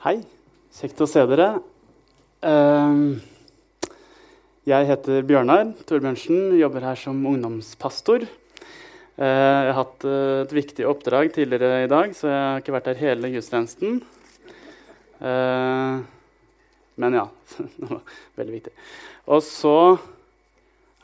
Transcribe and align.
Hei. 0.00 0.22
Kjekt 0.72 1.02
å 1.04 1.06
se 1.10 1.20
dere. 1.28 1.58
Ehm, 2.48 3.18
jeg 4.64 4.86
heter 4.88 5.26
Bjørnar 5.28 5.74
Torbjørnsen, 5.84 6.54
jobber 6.56 6.86
her 6.88 6.96
som 6.96 7.18
ungdomspastor. 7.28 8.24
Eh, 8.24 9.26
jeg 9.26 9.66
har 9.68 9.76
hatt 9.76 10.06
eh, 10.08 10.38
et 10.46 10.54
viktig 10.56 10.86
oppdrag 10.88 11.34
tidligere 11.34 11.82
i 11.84 11.90
dag, 11.92 12.16
så 12.16 12.30
jeg 12.30 12.38
har 12.46 12.62
ikke 12.64 12.76
vært 12.78 12.88
her 12.94 13.02
hele 13.02 13.32
gudstjenesten. 13.34 14.00
Eh, 15.20 16.00
men 17.04 17.18
ja. 17.20 17.26
Det 17.60 17.92
var 17.92 18.00
veldig 18.40 18.56
viktig. 18.56 18.74
Og 19.28 19.44
så 19.44 19.76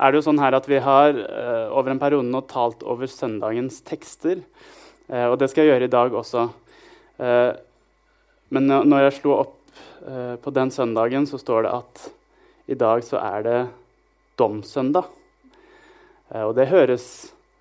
er 0.01 0.09
det 0.09 0.23
jo 0.23 0.27
sånn 0.31 0.41
her 0.41 0.57
at 0.57 0.73
vi 0.73 0.81
har 0.81 1.21
over 1.69 1.93
en 1.93 2.01
periode 2.01 2.33
nå 2.33 2.47
talt 2.49 2.81
over 2.81 3.13
søndagens 3.13 3.83
tekster. 3.85 4.41
og 5.09 5.37
det 5.41 5.53
skal 5.53 5.67
jeg 5.67 5.75
gjøre 5.75 5.85
i 5.85 5.97
dag 6.01 6.17
også. 6.25 6.49
Men 8.55 8.70
når 8.70 9.06
jeg 9.06 9.16
slo 9.18 9.34
opp 9.41 9.56
eh, 10.06 10.34
på 10.42 10.52
den 10.55 10.70
søndagen, 10.70 11.27
så 11.27 11.41
står 11.41 11.66
det 11.66 11.74
at 11.74 12.05
i 12.70 12.78
dag 12.78 13.02
så 13.06 13.19
er 13.22 13.46
det 13.46 13.60
domssøndag. 14.38 15.09
Eh, 16.30 16.45
og 16.45 16.55
det 16.59 16.69
høres 16.70 17.09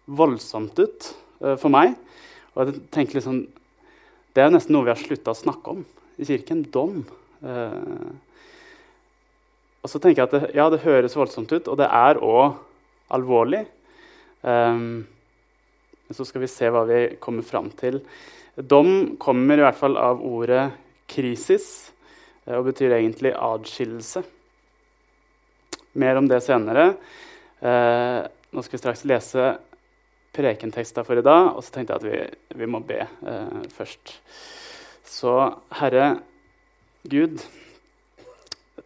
voldsomt 0.06 0.78
ut 0.78 1.10
eh, 1.42 1.56
for 1.58 1.74
meg. 1.74 1.96
Og 2.56 2.68
jeg 2.70 2.84
tenker 2.94 3.20
liksom, 3.20 3.46
Det 4.36 4.44
er 4.44 4.52
nesten 4.52 4.76
noe 4.76 4.84
vi 4.84 4.92
har 4.92 5.00
slutta 5.00 5.32
å 5.32 5.38
snakke 5.38 5.74
om 5.74 5.84
i 6.20 6.28
kirken. 6.28 6.66
Dom. 6.72 7.04
Eh, 7.42 8.14
og 9.86 9.92
så 9.92 10.02
tenker 10.02 10.24
jeg 10.24 10.30
at 10.30 10.36
det, 10.36 10.54
ja, 10.58 10.70
det 10.74 10.84
høres 10.84 11.16
voldsomt 11.16 11.52
ut, 11.54 11.68
og 11.70 11.78
det 11.80 11.88
er 11.88 12.20
òg 12.26 12.58
alvorlig. 13.14 13.62
Um, 14.42 15.06
så 16.10 16.26
skal 16.26 16.42
vi 16.42 16.50
se 16.50 16.70
hva 16.74 16.84
vi 16.90 17.00
kommer 17.22 17.46
fram 17.46 17.70
til 17.78 18.00
Dom 18.56 19.18
kommer 19.20 19.60
i 19.60 19.66
hvert 19.66 19.80
fall 19.80 19.98
av 20.00 20.22
ordet 20.24 20.72
'krisis' 21.12 21.92
eh, 22.48 22.56
og 22.56 22.70
betyr 22.70 22.96
egentlig 22.96 23.34
adskillelse. 23.36 24.24
Mer 25.96 26.16
om 26.16 26.28
det 26.28 26.42
senere. 26.44 26.96
Eh, 27.60 28.22
nå 28.52 28.64
skal 28.64 28.78
vi 28.78 28.84
straks 28.84 29.06
lese 29.08 29.58
prekenteksta 30.36 31.04
for 31.04 31.20
i 31.20 31.24
dag, 31.24 31.56
og 31.56 31.64
så 31.64 31.76
tenkte 31.76 31.96
jeg 31.96 32.02
at 32.02 32.08
vi, 32.08 32.60
vi 32.64 32.68
må 32.68 32.80
be 32.80 33.02
eh, 33.04 33.62
først. 33.76 34.16
Så 35.04 35.36
Herre 35.80 36.20
Gud, 37.06 37.44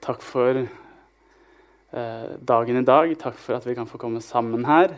takk 0.02 0.22
for 0.26 0.60
eh, 0.60 2.30
dagen 2.42 2.82
i 2.82 2.86
dag. 2.86 3.14
Takk 3.22 3.38
for 3.38 3.58
at 3.58 3.68
vi 3.70 3.78
kan 3.78 3.88
få 3.90 4.02
komme 4.02 4.22
sammen 4.22 4.66
her. 4.66 4.98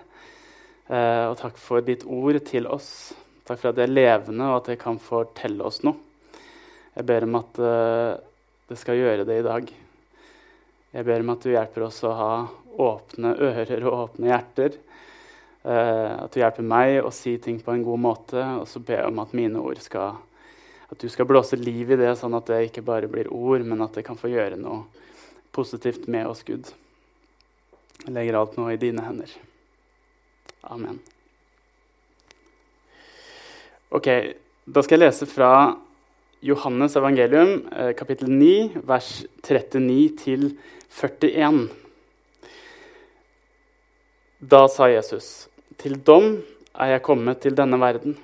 Eh, 0.87 1.25
og 1.29 1.37
takk 1.39 1.59
for 1.59 1.83
ditt 1.85 2.03
ord 2.07 2.39
til 2.47 2.67
oss. 2.67 3.11
Takk 3.47 3.59
for 3.59 3.71
at 3.71 3.77
det 3.79 3.87
er 3.87 3.93
levende, 3.93 4.47
og 4.49 4.61
at 4.61 4.71
det 4.71 4.81
kan 4.81 4.99
fortelle 5.01 5.65
oss 5.65 5.81
noe. 5.85 5.97
Jeg 6.91 7.07
ber 7.07 7.25
om 7.25 7.37
at 7.39 7.59
uh, 7.63 8.19
det 8.69 8.77
skal 8.79 8.99
gjøre 8.99 9.25
det 9.27 9.39
i 9.39 9.45
dag. 9.45 9.69
Jeg 10.91 11.07
ber 11.07 11.23
om 11.23 11.31
at 11.33 11.45
du 11.45 11.53
hjelper 11.53 11.85
oss 11.87 12.01
å 12.03 12.15
ha 12.15 12.31
åpne 12.81 13.35
ører 13.39 13.85
og 13.85 13.97
åpne 14.05 14.31
hjerter. 14.31 14.75
Uh, 15.63 16.25
at 16.25 16.33
du 16.33 16.41
hjelper 16.41 16.67
meg 16.67 16.97
å 17.01 17.13
si 17.15 17.37
ting 17.41 17.61
på 17.63 17.73
en 17.73 17.85
god 17.87 18.03
måte. 18.03 18.43
Og 18.59 18.67
så 18.69 18.83
ber 18.83 18.99
jeg 18.99 19.13
om 19.13 19.23
at 19.23 19.37
mine 19.37 19.61
ord 19.61 19.81
skal 19.83 20.19
At 20.91 20.99
du 20.99 21.07
skal 21.07 21.23
blåse 21.23 21.55
liv 21.55 21.93
i 21.93 21.95
det, 21.95 22.09
sånn 22.19 22.33
at 22.35 22.49
det 22.51 22.65
ikke 22.67 22.81
bare 22.83 23.07
blir 23.07 23.29
ord, 23.31 23.63
men 23.63 23.79
at 23.79 23.95
det 23.95 24.03
kan 24.03 24.17
få 24.19 24.27
gjøre 24.27 24.57
noe 24.59 24.81
positivt 25.55 26.09
med 26.11 26.27
oss, 26.27 26.43
Gud. 26.43 26.67
Jeg 28.03 28.11
legger 28.11 28.41
alt 28.41 28.59
nå 28.59 28.67
i 28.73 28.79
dine 28.81 29.05
hender. 29.05 29.31
Amen. 30.67 30.99
Ok, 33.91 34.07
Da 34.71 34.79
skal 34.85 35.01
jeg 35.01 35.09
lese 35.09 35.25
fra 35.27 35.75
Johannes 36.39 36.93
evangelium, 36.95 37.49
eh, 37.75 37.89
kapittel 37.91 38.29
9, 38.31 38.77
vers 38.87 39.25
39 39.43 40.53
41. 40.87 41.69
Da 44.39 44.67
sa 44.67 44.87
Jesus, 44.87 45.49
'Til 45.77 45.97
dom 45.99 46.41
er 46.73 46.85
jeg 46.85 47.01
kommet 47.01 47.41
til 47.41 47.53
denne 47.53 47.77
verden.' 47.77 48.17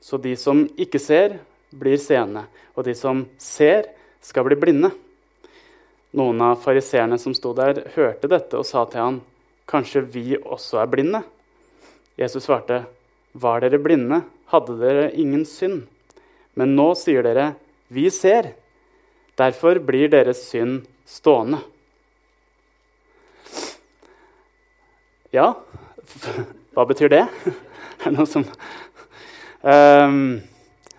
'Så 0.00 0.20
de 0.20 0.36
som 0.36 0.68
ikke 0.76 0.98
ser, 0.98 1.38
blir 1.72 1.96
seende, 1.96 2.44
og 2.76 2.84
de 2.84 2.94
som 2.94 3.26
ser, 3.38 3.84
skal 4.20 4.44
bli 4.44 4.56
blinde.' 4.56 4.92
Noen 6.12 6.40
av 6.42 6.60
fariseerne 6.62 7.18
som 7.18 7.32
sto 7.32 7.54
der, 7.54 7.88
hørte 7.96 8.28
dette 8.28 8.58
og 8.58 8.66
sa 8.66 8.84
til 8.84 9.00
han, 9.00 9.22
'Kanskje 9.66 10.04
vi 10.04 10.36
også 10.36 10.82
er 10.82 10.86
blinde?' 10.86 11.24
Jesus 12.18 12.44
svarte, 12.44 12.84
'Var 13.34 13.60
dere 13.60 13.78
blinde, 13.82 14.22
hadde 14.46 14.78
dere 14.78 15.10
ingen 15.12 15.44
synd.' 15.44 15.88
Men 16.54 16.76
nå 16.76 16.94
sier 16.94 17.22
dere, 17.22 17.54
'Vi 17.90 18.06
ser'. 18.10 18.54
Derfor 19.36 19.80
blir 19.82 20.08
deres 20.08 20.44
synd 20.46 20.86
stående. 21.04 21.58
Ja, 25.34 25.54
hva 26.74 26.84
betyr 26.86 27.10
det? 27.10 27.24
Er 28.04 28.12
det 28.12 28.18
noe 28.18 28.28
som 28.28 28.44
um, 29.64 30.42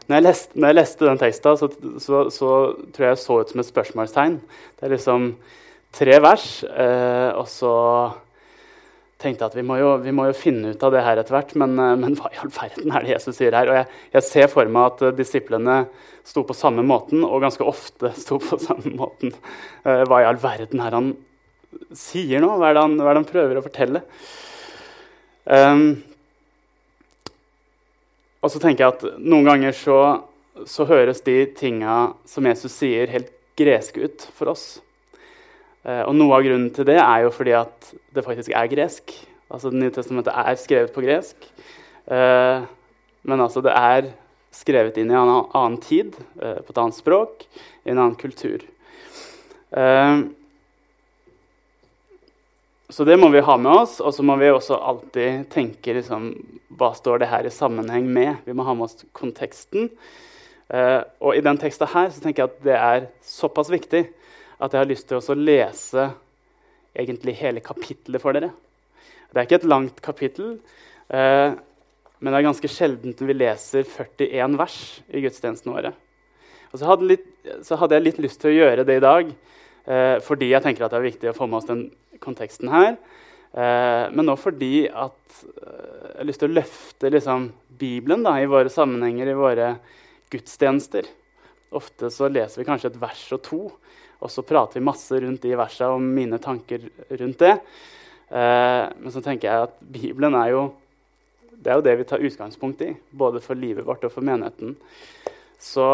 når, 0.07 0.15
jeg 0.15 0.23
leste, 0.25 0.57
når, 0.57 0.67
jeg 0.67 0.77
leste, 0.79 1.05
den 1.05 1.19
teksten, 1.21 1.57
så, 1.59 1.69
så, 2.01 2.21
så, 2.33 2.49
tror 2.95 3.05
jeg 3.05 3.11
jeg 3.13 3.21
så 3.21 3.37
ut 3.39 3.51
som 3.51 3.61
et 3.61 3.69
spørsmålstegn. 3.69 4.37
Det 4.79 4.87
er 4.87 4.93
liksom 4.95 5.27
tre 5.95 6.17
vers, 6.23 6.47
uh, 6.65 7.31
og 7.39 7.47
så 7.51 7.73
tenkte 9.25 9.47
at 9.47 9.55
vi 9.57 9.63
må, 9.65 9.77
jo, 9.81 9.91
vi 10.03 10.13
må, 10.15 10.27
jo, 10.29 10.37
finne 10.37 10.73
ut 10.73 10.83
av 10.85 10.93
det 10.93 11.03
her 11.05 11.19
etter 11.21 11.35
hvert. 11.35 11.53
Men, 11.59 11.75
eh, 11.81 11.93
men, 12.01 12.15
hva 12.19 12.31
i 12.31 12.39
all 12.41 12.51
verden 12.53 12.93
er 12.93 13.05
det 13.05 13.15
Jesus 13.15 13.39
sier 13.39 13.55
her? 13.57 13.71
Og 13.71 13.79
jeg, 13.79 14.01
jeg 14.15 14.27
ser 14.29 14.49
for 14.51 14.71
meg 14.71 14.91
at 14.93 15.05
uh, 15.05 15.13
disiplene 15.17 15.77
sto 16.25 16.45
på 16.47 16.57
samme 16.57 16.85
måten, 16.85 17.25
og 17.27 17.43
ganske 17.43 17.65
ofte 17.65 18.13
sto 18.23 18.39
på 18.41 18.59
samme 18.61 18.95
måten. 18.97 19.35
Uh, 19.85 20.03
hva 20.07 20.21
i 20.21 20.29
all 20.29 20.41
verden 20.41 20.83
er 20.85 20.97
han 20.97 21.13
sier 21.95 22.43
nå? 22.43 22.53
Hva 22.55 22.69
er 22.69 22.77
det 22.77 22.85
han, 22.85 22.99
er 22.99 23.11
det 23.11 23.21
han 23.23 23.31
prøver 23.31 23.59
å 23.59 23.65
fortelle? 23.65 24.03
Um, 25.45 25.89
og 28.45 28.51
så 28.53 28.61
tenker 28.61 28.85
jeg 28.85 28.93
at 28.93 29.21
noen 29.21 29.47
ganger 29.47 29.75
så, 29.77 29.99
så 30.69 30.85
høres 30.89 31.23
de 31.25 31.43
tinga 31.57 32.15
som 32.29 32.45
Jesus 32.45 32.73
sier, 32.77 33.09
helt 33.09 33.31
greske 33.57 34.05
ut 34.05 34.27
for 34.37 34.53
oss. 34.53 34.65
Eh, 35.85 36.01
og 36.01 36.15
Noe 36.17 36.39
av 36.39 36.45
grunnen 36.45 36.71
til 36.73 36.87
det 36.87 36.97
er 36.97 37.25
jo 37.25 37.33
fordi 37.33 37.53
at 37.57 37.91
det 38.15 38.25
faktisk 38.25 38.53
er 38.57 38.69
gresk. 38.71 39.13
Altså 39.53 39.69
Det 39.69 39.81
nye 39.81 39.93
testamentet 39.93 40.33
er 40.33 40.57
skrevet 40.57 40.93
på 40.95 41.03
gresk. 41.05 41.49
Eh, 42.09 42.65
men 43.25 43.41
altså 43.41 43.61
det 43.65 43.73
er 43.73 44.09
skrevet 44.55 44.97
inn 44.97 45.11
i 45.11 45.17
en 45.17 45.33
annen 45.43 45.77
tid, 45.83 46.15
eh, 46.41 46.57
på 46.63 46.73
et 46.73 46.81
annet 46.81 46.97
språk, 46.97 47.45
i 47.85 47.91
en 47.91 47.99
annen 47.99 48.17
kultur. 48.17 48.65
Så 52.85 53.03
det 53.03 53.17
må 53.19 53.27
vi 53.33 53.41
ha 53.43 53.57
med 53.57 53.71
oss, 53.81 53.97
og 53.99 54.13
så 54.13 54.23
må 54.23 54.37
vi 54.39 54.47
også 54.47 54.77
alltid 54.77 55.49
tenke 55.51 55.97
liksom, 55.97 56.29
hva 56.77 56.93
står 56.95 57.19
det 57.19 57.27
her 57.27 57.43
i 57.43 57.51
sammenheng 57.51 58.05
med. 58.07 58.37
Vi 58.45 58.53
må 58.55 58.63
ha 58.63 58.73
med 58.77 58.85
oss 58.85 59.03
konteksten. 59.11 59.89
og 61.19 61.35
i 61.35 61.43
den 61.43 61.57
teksten 61.57 61.91
her 61.91 62.07
så 62.09 62.21
tenker 62.21 62.45
jeg 62.45 62.53
at 62.53 62.63
det 62.63 62.77
er 62.77 63.09
såpass 63.21 63.73
viktig 63.73 64.05
at 64.59 64.71
jeg 64.73 64.81
har 64.81 64.89
lyst 64.89 65.09
til 65.09 65.19
å 65.19 65.37
lese 65.37 66.09
egentlig 66.95 67.35
hele 67.41 67.63
kapittelet 67.63 68.23
for 68.23 68.35
dere. 68.35 68.53
Det 69.31 69.41
er 69.41 69.47
ikke 69.47 69.59
et 69.59 69.67
langt 69.67 69.99
kapittel, 70.03 70.55
eh, 71.09 71.51
men 72.19 72.31
det 72.31 72.39
er 72.39 72.47
ganske 72.47 72.71
sjeldent 72.71 73.19
vi 73.19 73.35
leser 73.35 73.83
41 73.83 74.55
vers 74.59 74.79
i 75.11 75.23
gudstjenestene 75.25 75.75
våre. 75.75 75.91
Så 76.75 76.87
hadde, 76.87 77.17
så 77.63 77.77
hadde, 77.79 77.97
jeg 77.97 78.05
litt 78.05 78.23
lyst 78.23 78.41
til 78.41 78.51
å 78.51 78.55
gjøre 78.55 78.85
det 78.87 78.97
i 78.99 79.03
dag 79.03 79.29
eh, 79.31 80.17
fordi 80.23 80.49
jeg 80.51 80.63
tenker 80.63 80.85
at 80.85 80.95
det 80.95 80.99
er 80.99 81.09
viktig 81.09 81.29
å 81.31 81.35
få 81.37 81.47
med 81.47 81.61
oss 81.61 81.69
den 81.69 81.85
konteksten 82.23 82.71
her. 82.71 82.95
Eh, 83.55 84.05
men 84.11 84.31
også 84.31 84.49
fordi 84.49 84.87
at 84.89 85.43
eh, 85.45 86.09
jeg 86.09 86.17
har 86.19 86.27
lyst 86.27 86.43
til 86.43 86.51
å 86.51 86.57
løfte 86.57 87.11
liksom, 87.13 87.45
Bibelen 87.79 88.25
da, 88.27 88.37
i 88.39 88.49
våre 88.51 88.71
sammenhenger, 88.71 89.31
i 89.31 89.37
våre 89.39 89.69
gudstjenester. 90.31 91.07
Ofte 91.75 92.11
så 92.11 92.27
leser 92.31 92.61
vi 92.61 92.67
kanskje 92.67 92.91
et 92.91 92.99
vers 92.99 93.23
og 93.35 93.43
to, 93.45 93.61
og 94.21 94.31
så 94.31 94.45
prater 94.45 94.79
vi 94.79 94.87
masse 94.87 95.19
rundt 95.21 95.43
de 95.43 95.53
versene 95.59 95.99
om 95.99 96.09
mine 96.17 96.39
tanker 96.41 96.87
rundt 97.09 97.41
det. 97.43 97.53
Eh, 98.29 98.83
men 98.99 99.13
så 99.13 99.21
tenker 99.23 99.49
jeg 99.49 99.67
at 99.67 99.77
Bibelen 99.79 100.37
er 100.39 100.53
jo 100.55 100.65
det 101.65 101.71
er 101.71 101.79
jo 101.79 101.85
det 101.85 101.95
vi 101.97 102.05
tar 102.05 102.21
utgangspunkt 102.21 102.81
i, 102.85 102.91
både 103.09 103.41
for 103.41 103.57
livet 103.57 103.85
vårt 103.87 104.03
og 104.05 104.11
for 104.13 104.25
menigheten. 104.25 104.75
Så 105.57 105.85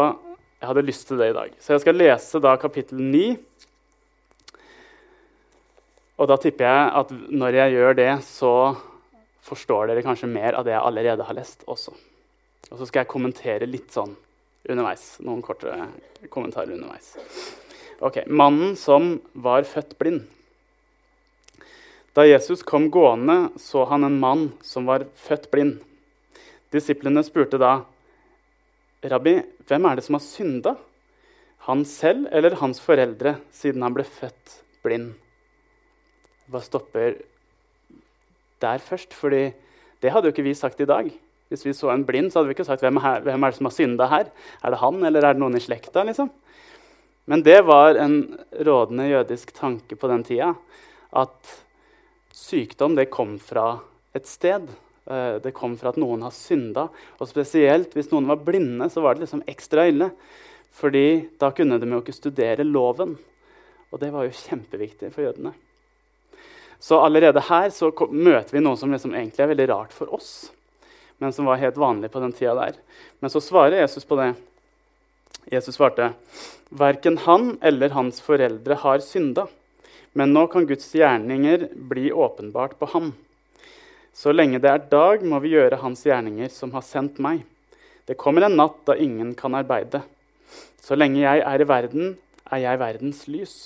jeg 0.60 0.68
hadde 0.68 0.84
lyst 0.84 1.06
til 1.08 1.20
det 1.20 1.30
i 1.30 1.36
dag. 1.36 1.54
Så 1.58 1.72
jeg 1.72 1.84
skal 1.84 1.96
lese 1.96 2.40
da 2.44 2.52
kapittel 2.60 3.00
9. 3.00 3.22
Og 6.20 6.28
da 6.28 6.36
tipper 6.38 6.68
jeg 6.68 6.90
at 7.00 7.14
når 7.32 7.58
jeg 7.58 7.76
gjør 7.78 7.96
det, 7.98 8.10
så 8.26 8.52
forstår 9.42 9.90
dere 9.90 10.04
kanskje 10.04 10.30
mer 10.30 10.58
av 10.58 10.68
det 10.68 10.76
jeg 10.76 10.84
allerede 10.84 11.26
har 11.26 11.38
lest 11.38 11.64
også. 11.66 11.96
Og 12.70 12.76
så 12.78 12.86
skal 12.86 13.02
jeg 13.02 13.10
kommentere 13.10 13.70
litt 13.70 13.90
sånn 13.96 14.12
underveis. 14.68 15.16
Noen 15.24 15.42
korte 15.42 15.72
kommentarer 16.30 16.76
underveis. 16.76 17.14
Ok, 18.02 18.16
Mannen 18.26 18.72
som 18.74 19.20
var 19.32 19.62
født 19.62 19.92
blind. 19.94 20.24
Da 22.18 22.24
Jesus 22.26 22.64
kom 22.66 22.88
gående, 22.90 23.52
så 23.62 23.84
han 23.86 24.02
en 24.02 24.16
mann 24.18 24.48
som 24.66 24.88
var 24.90 25.04
født 25.14 25.46
blind. 25.52 25.76
Disiplene 26.74 27.22
spurte 27.22 27.60
da, 27.62 27.84
'Rabbi, 29.06 29.36
hvem 29.68 29.86
er 29.86 29.94
det 29.94 30.04
som 30.04 30.18
har 30.18 30.24
synda?' 30.26 30.76
han 31.70 31.84
selv 31.84 32.26
eller 32.32 32.58
hans 32.58 32.80
foreldre, 32.82 33.36
siden 33.52 33.82
han 33.86 33.94
ble 33.94 34.02
født 34.02 34.58
blind? 34.82 35.14
Hva 36.50 36.58
stopper 36.58 37.22
der 38.60 38.78
først, 38.78 39.14
fordi 39.14 39.52
det 40.02 40.10
hadde 40.10 40.26
jo 40.26 40.34
ikke 40.34 40.42
vi 40.50 40.58
sagt 40.58 40.80
i 40.80 40.90
dag. 40.90 41.06
Hvis 41.48 41.64
vi 41.64 41.72
så 41.72 41.94
en 41.94 42.04
blind, 42.04 42.32
så 42.32 42.40
hadde 42.40 42.50
vi 42.50 42.58
ikke 42.58 42.66
sagt 42.66 42.82
hvem, 42.82 42.98
er, 42.98 43.20
hvem 43.22 43.42
er 43.42 43.50
det 43.50 43.56
som 43.60 43.70
har 43.70 43.78
synda 43.78 44.06
her. 44.10 44.26
Er 44.64 44.70
det 44.70 44.82
han, 44.82 45.04
eller 45.04 45.22
er 45.22 45.34
det 45.34 45.40
noen 45.40 45.54
i 45.54 45.62
slekta? 45.62 46.02
liksom? 46.02 46.32
Men 47.24 47.42
det 47.46 47.60
var 47.66 47.94
en 47.94 48.38
rådende 48.50 49.08
jødisk 49.08 49.52
tanke 49.54 49.96
på 49.96 50.10
den 50.10 50.24
tida. 50.26 50.52
At 51.12 51.52
sykdom 52.34 52.96
det 52.98 53.10
kom 53.14 53.36
fra 53.38 53.76
et 54.16 54.26
sted. 54.26 54.66
Eh, 55.06 55.36
det 55.44 55.54
kom 55.54 55.76
fra 55.78 55.92
at 55.92 56.00
noen 56.02 56.24
har 56.26 56.34
synda. 56.34 56.88
Og 57.20 57.30
spesielt 57.30 57.94
hvis 57.94 58.10
noen 58.12 58.30
var 58.30 58.42
blinde, 58.42 58.88
så 58.90 59.04
var 59.04 59.14
det 59.14 59.26
liksom 59.26 59.44
ekstra 59.46 59.86
ille. 59.90 60.10
Fordi 60.72 61.28
da 61.38 61.52
kunne 61.54 61.78
de 61.78 61.90
jo 61.92 62.00
ikke 62.02 62.16
studere 62.16 62.66
loven. 62.66 63.14
Og 63.92 64.00
det 64.00 64.10
var 64.10 64.26
jo 64.26 64.34
kjempeviktig 64.34 65.12
for 65.14 65.28
jødene. 65.28 65.54
Så 66.82 66.98
allerede 66.98 67.44
her 67.46 67.70
så 67.70 67.92
møter 68.10 68.56
vi 68.56 68.64
noe 68.64 68.76
som 68.80 68.90
liksom 68.90 69.14
egentlig 69.14 69.44
er 69.44 69.52
veldig 69.52 69.68
rart 69.70 69.94
for 69.94 70.10
oss 70.16 70.50
men 71.22 71.32
som 71.32 71.44
var 71.44 71.56
helt 71.56 71.76
vanlig 71.76 72.10
på 72.10 72.20
den 72.20 72.32
tida 72.32 72.54
der. 72.54 72.72
Men 73.22 73.30
så 73.30 73.40
svarer 73.40 73.78
Jesus 73.78 74.04
på 74.04 74.16
det. 74.18 74.32
Jesus 75.52 75.76
svarte, 75.76 76.12
verken 76.70 77.18
han 77.24 77.56
eller 77.60 77.92
hans 77.96 78.20
foreldre 78.24 78.78
har 78.84 79.02
synda, 79.04 79.46
men 80.12 80.32
nå 80.32 80.46
kan 80.52 80.66
Guds 80.68 80.90
gjerninger 80.94 81.68
bli 81.74 82.12
åpenbart 82.12 82.78
på 82.78 82.88
ham. 82.94 83.12
Så 84.12 84.32
lenge 84.32 84.60
det 84.60 84.70
er 84.70 84.88
dag, 84.92 85.24
må 85.24 85.40
vi 85.40 85.54
gjøre 85.54 85.80
hans 85.80 86.04
gjerninger 86.04 86.50
som 86.52 86.74
har 86.76 86.84
sendt 86.84 87.20
meg. 87.22 87.42
Det 88.04 88.18
kommer 88.20 88.44
en 88.44 88.58
natt 88.58 88.82
da 88.88 88.96
ingen 88.98 89.32
kan 89.38 89.54
arbeide. 89.56 90.02
Så 90.82 90.98
lenge 90.98 91.22
jeg 91.22 91.40
er 91.46 91.62
i 91.62 91.68
verden, 91.68 92.16
er 92.52 92.64
jeg 92.64 92.80
verdens 92.82 93.22
lys. 93.30 93.56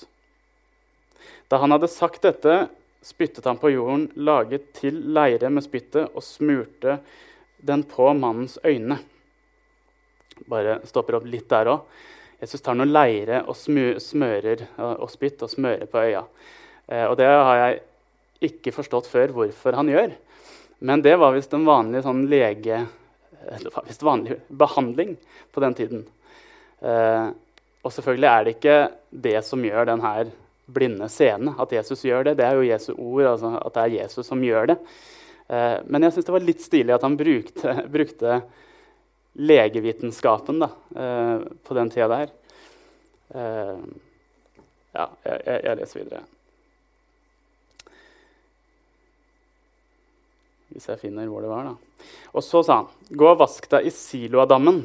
Da 1.51 1.59
han 1.63 1.75
hadde 1.75 1.91
sagt 1.91 2.23
dette, 2.27 2.67
spyttet 3.03 3.47
han 3.47 3.59
på 3.59 3.73
jorden, 3.75 4.09
laget 4.15 4.73
til 4.79 4.99
leire 5.15 5.51
med 5.51 5.65
spyttet, 5.67 6.11
og 6.15 6.23
smurte 6.23 7.01
den 7.67 7.83
på 7.87 8.13
mannens 8.15 8.59
øyne. 8.67 9.01
Bare 10.51 10.81
stopper 10.87 11.19
opp 11.19 11.27
litt 11.31 11.49
der 11.51 11.73
òg. 11.73 11.97
Jesus 12.41 12.61
tar 12.61 12.77
noen 12.77 12.93
leire 12.93 13.43
og 13.49 13.57
smører 13.57 14.67
og 14.77 15.09
spytt 15.09 15.45
og 15.47 15.51
smører 15.53 15.89
på 15.89 16.03
øya. 16.05 16.23
Eh, 16.87 17.07
og 17.09 17.17
det 17.19 17.29
har 17.31 17.61
jeg 17.63 17.81
ikke 18.51 18.75
forstått 18.77 19.09
før 19.09 19.33
hvorfor 19.33 19.79
han 19.79 19.89
gjør. 19.91 20.13
Men 20.85 21.03
det 21.03 21.17
var 21.17 21.35
visst 21.37 21.55
en 21.57 21.67
vanlig 21.69 22.05
sånn 22.05 22.27
lege... 22.31 22.85
Det 23.47 23.71
var 23.71 23.85
visst 23.87 24.03
vanlig 24.03 24.41
behandling 24.49 25.13
på 25.55 25.63
den 25.63 25.75
tiden. 25.79 26.01
Eh, 26.83 27.29
og 27.87 27.93
selvfølgelig 27.95 28.29
er 28.29 28.45
det 28.45 28.55
ikke 28.57 28.79
det 29.27 29.37
som 29.47 29.63
gjør 29.65 29.87
den 29.87 30.03
her 30.03 30.33
blinde 30.67 31.09
scenen. 31.13 31.55
At 31.63 31.73
Jesus 31.73 32.03
gjør 32.05 32.27
det. 32.27 32.37
Det 32.41 32.47
er 32.47 32.59
jo 32.59 32.67
Jesu 32.67 32.91
ord, 32.97 33.29
altså 33.31 33.53
at 33.61 33.77
det 33.77 33.85
er 33.85 33.95
Jesus 34.01 34.27
som 34.27 34.43
gjør 34.43 34.73
det. 34.73 34.77
Eh, 35.47 35.77
men 35.87 36.07
jeg 36.07 36.17
syns 36.17 36.27
det 36.29 36.35
var 36.35 36.47
litt 36.49 36.65
stilig 36.65 36.97
at 36.97 37.07
han 37.07 37.19
brukte, 37.19 37.77
brukte 37.97 38.41
legevitenskapen 39.37 40.59
da, 40.63 40.71
eh, 40.97 41.41
på 41.63 41.75
den 41.75 41.91
tida 41.91 42.09
der. 42.09 42.33
Eh, 43.35 43.79
ja, 44.97 45.07
jeg, 45.25 45.61
jeg, 45.65 45.77
leser 45.81 46.01
videre. 46.01 46.23
Hvis 50.73 50.89
jeg 50.89 51.01
finner 51.01 51.29
hvor 51.31 51.45
det 51.45 51.53
var, 51.53 51.69
da. 51.69 52.07
Og 52.37 52.45
så 52.45 52.63
sa 52.65 52.81
han, 52.83 52.91
gå 53.11 53.29
og 53.29 53.41
vask 53.41 53.69
deg 53.73 53.89
i 53.89 53.93
Siloadammen. 53.93 54.85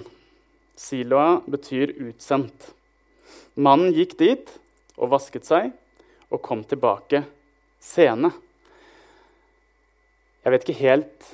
Siloa 0.80 1.42
betyr 1.52 1.96
utsendt. 2.08 2.72
Mannen 3.60 3.92
gikk 3.96 4.16
dit 4.20 4.54
og 4.98 5.12
vasket 5.12 5.48
seg 5.48 5.72
og 6.32 6.42
kom 6.44 6.64
tilbake 6.68 7.26
sene. 7.82 8.32
Jeg 10.42 10.54
vet 10.54 10.66
ikke 10.66 10.82
helt 10.82 11.32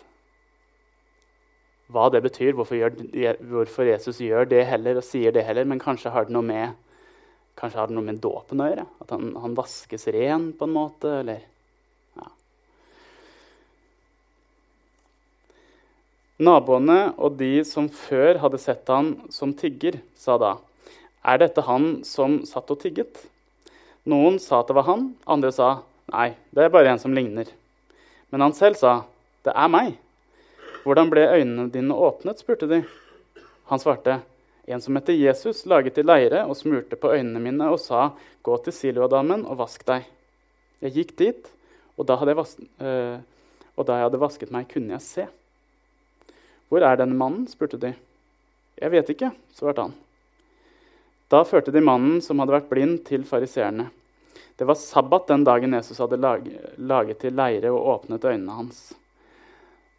hva 1.94 2.08
det 2.12 2.22
betyr, 2.26 2.56
hvorfor, 2.56 2.76
gjør, 2.76 3.40
hvorfor, 3.48 3.88
Jesus 3.88 4.20
gjør 4.20 4.48
det 4.50 4.66
heller 4.68 5.00
og 5.00 5.06
sier 5.08 5.32
det 5.36 5.46
heller, 5.48 5.68
men 5.68 5.80
kanskje 5.80 6.12
har 6.12 6.28
det 6.28 6.36
noe 6.36 6.44
med, 6.44 6.76
kanskje 7.60 7.88
noe 7.96 8.04
med 8.04 8.20
dåpen 8.24 8.64
å 8.64 8.68
gjøre? 8.68 8.88
At 9.04 9.14
han, 9.16 9.30
han, 9.40 9.56
vaskes 9.56 10.08
ren 10.14 10.52
på 10.58 10.68
en 10.68 10.76
måte, 10.76 11.14
eller. 11.22 11.46
Naboene 16.38 17.16
og 17.18 17.40
de 17.40 17.64
som 17.66 17.88
før 17.90 18.38
hadde 18.44 18.60
sett 18.62 18.90
han 18.94 19.16
som 19.34 19.56
tigger, 19.58 19.98
sa 20.14 20.36
da, 20.38 20.52
er 21.26 21.40
dette 21.42 21.64
han 21.66 22.04
som 22.06 22.44
satt 22.46 22.70
og 22.70 22.84
tigget? 22.84 23.24
Noen 24.08 24.38
sa 24.40 24.60
at 24.62 24.70
det 24.70 24.76
var 24.78 24.86
han, 24.92 25.08
andre 25.26 25.50
sa 25.56 25.80
nei, 26.14 26.36
det 26.54 26.68
er 26.68 26.76
bare 26.76 26.94
en 26.94 27.02
som 27.02 27.16
ligner. 27.16 27.50
Men 28.30 28.46
han 28.46 28.54
selv 28.54 28.78
sa, 28.78 29.06
'Det 29.44 29.54
er 29.56 29.68
meg.' 29.68 29.98
'Hvordan 30.88 31.10
ble 31.12 31.26
øynene 31.28 31.68
dine 31.68 31.92
åpnet?' 31.92 32.40
spurte 32.40 32.68
de. 32.68 32.86
Han 33.68 33.80
svarte, 33.80 34.22
'En 34.68 34.82
som 34.82 34.96
heter 34.96 35.14
Jesus, 35.14 35.66
laget 35.66 35.98
i 35.98 36.02
leire 36.02 36.46
og 36.48 36.56
smurte 36.56 36.96
på 36.96 37.12
øynene 37.12 37.40
mine 37.40 37.68
og 37.68 37.80
sa:" 37.80 38.16
'Gå 38.44 38.64
til 38.64 38.74
Siloadammen 38.74 39.46
og 39.46 39.58
vask 39.58 39.84
deg.' 39.86 40.06
Jeg 40.82 40.94
gikk 40.94 41.18
dit, 41.18 41.52
og 41.98 42.06
da, 42.08 42.16
vas 42.16 42.56
øh, 42.80 43.20
og 43.76 43.86
da 43.86 43.94
jeg 43.94 44.04
hadde 44.04 44.20
vasket 44.20 44.52
meg, 44.52 44.70
kunne 44.72 44.94
jeg 44.94 45.02
se. 45.02 45.28
'Hvor 46.70 46.80
er 46.80 46.96
denne 46.96 47.18
mannen?' 47.18 47.48
spurte 47.48 47.78
de. 47.78 47.94
'Jeg 48.80 48.92
vet 48.92 49.10
ikke', 49.10 49.36
svarte 49.54 49.82
han. 49.82 49.94
Da 51.30 51.44
førte 51.44 51.72
de 51.72 51.82
mannen 51.82 52.22
som 52.22 52.40
hadde 52.40 52.54
vært 52.54 52.70
blind, 52.70 53.06
til 53.06 53.24
fariseerne. 53.24 53.90
Det 54.56 54.66
var 54.66 54.76
sabbat 54.76 55.28
den 55.28 55.44
dagen 55.44 55.74
Jesus 55.74 55.98
hadde 55.98 56.18
laget 56.78 57.20
til 57.20 57.34
leire 57.34 57.72
og 57.72 57.88
åpnet 57.88 58.24
øynene 58.24 58.52
hans. 58.52 58.94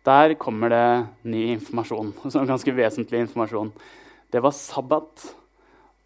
Der 0.09 0.35
kommer 0.41 0.73
det 0.73 0.85
ny 1.29 1.45
informasjon, 1.59 2.15
ganske 2.53 2.73
vesentlig 2.73 3.27
informasjon. 3.27 3.73
Det 4.33 4.41
var 4.45 4.57
sabbat. 4.57 5.27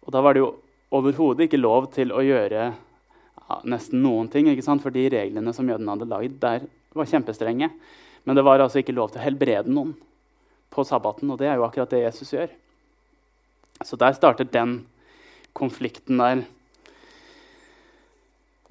Og 0.03 0.11
da 0.11 0.21
var 0.23 0.35
det 0.35 0.43
jo 0.43 0.53
overhodet 0.93 1.47
ikke 1.47 1.61
lov 1.61 1.87
til 1.95 2.11
å 2.11 2.23
gjøre 2.23 2.65
ja, 2.73 3.59
nesten 3.63 4.03
noen 4.03 4.29
ting. 4.31 4.49
For 4.59 4.91
de 4.93 5.07
reglene 5.13 5.53
som 5.55 5.69
jødene 5.69 5.95
hadde 5.95 6.09
laget 6.11 6.39
der, 6.41 6.65
var 6.93 7.09
kjempestrenge. 7.09 7.69
Men 8.23 8.37
det 8.37 8.43
var 8.45 8.61
altså 8.63 8.81
ikke 8.81 8.95
lov 8.95 9.13
til 9.13 9.21
å 9.21 9.25
helbrede 9.25 9.71
noen 9.71 9.95
på 10.73 10.83
sabbaten, 10.87 11.29
og 11.29 11.37
det 11.37 11.51
er 11.51 11.59
jo 11.59 11.67
akkurat 11.67 11.91
det 11.93 12.01
Jesus 12.01 12.33
gjør. 12.33 12.51
Så 13.83 13.99
der 13.99 14.15
starter 14.17 14.47
den 14.47 14.79
konflikten 15.53 16.21
der. 16.21 16.43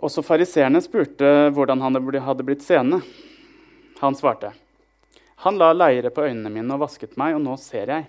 Også 0.03 0.25
fariseerne 0.27 0.81
spurte 0.83 1.53
hvordan 1.55 1.85
han 1.85 2.01
hadde 2.25 2.47
blitt 2.47 2.65
seende. 2.67 3.03
Han 4.01 4.17
svarte, 4.19 4.51
'Han 5.43 5.59
la 5.59 5.73
leire 5.73 6.11
på 6.15 6.23
øynene 6.23 6.51
mine 6.55 6.71
og 6.71 6.85
vasket 6.85 7.17
meg, 7.19 7.35
og 7.35 7.41
nå 7.43 7.57
ser 7.59 7.91
jeg.' 7.91 8.05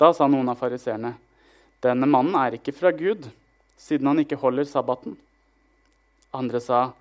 Da 0.00 0.08
sa 0.16 0.24
noen 0.24 0.48
av 0.48 0.56
fariseerne, 0.56 1.10
'Denne 1.84 2.08
mannen 2.08 2.38
er 2.40 2.56
ikke 2.56 2.72
fra 2.72 2.92
Gud, 2.96 3.28
siden 3.76 4.08
han 4.08 4.22
ikke 4.22 4.38
holder 4.40 4.64
sabbaten.' 4.64 5.18
Andre 6.32 6.60
sa, 6.64 6.94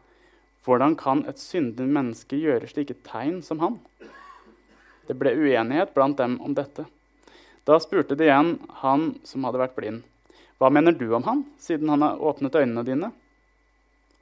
'Hvordan 0.66 0.98
kan 1.00 1.24
et 1.26 1.40
syndig 1.40 1.88
menneske 1.88 2.36
gjøre 2.36 2.68
slike 2.68 3.00
tegn 3.08 3.40
som 3.42 3.64
han?' 3.64 3.80
Det 5.08 5.16
ble 5.16 5.32
uenighet 5.40 5.96
blant 5.96 6.18
dem 6.18 6.42
om 6.42 6.54
dette. 6.54 6.84
Da 7.64 7.80
spurte 7.80 8.20
de 8.20 8.28
igjen 8.28 8.60
han 8.84 9.20
som 9.24 9.48
hadde 9.48 9.64
vært 9.64 9.80
blind, 9.80 10.04
'Hva 10.60 10.70
mener 10.70 10.92
du 10.92 11.14
om 11.16 11.24
han, 11.24 11.46
siden 11.58 11.88
han 11.88 12.02
har 12.02 12.20
åpnet 12.20 12.60
øynene 12.60 12.84
dine?' 12.84 13.14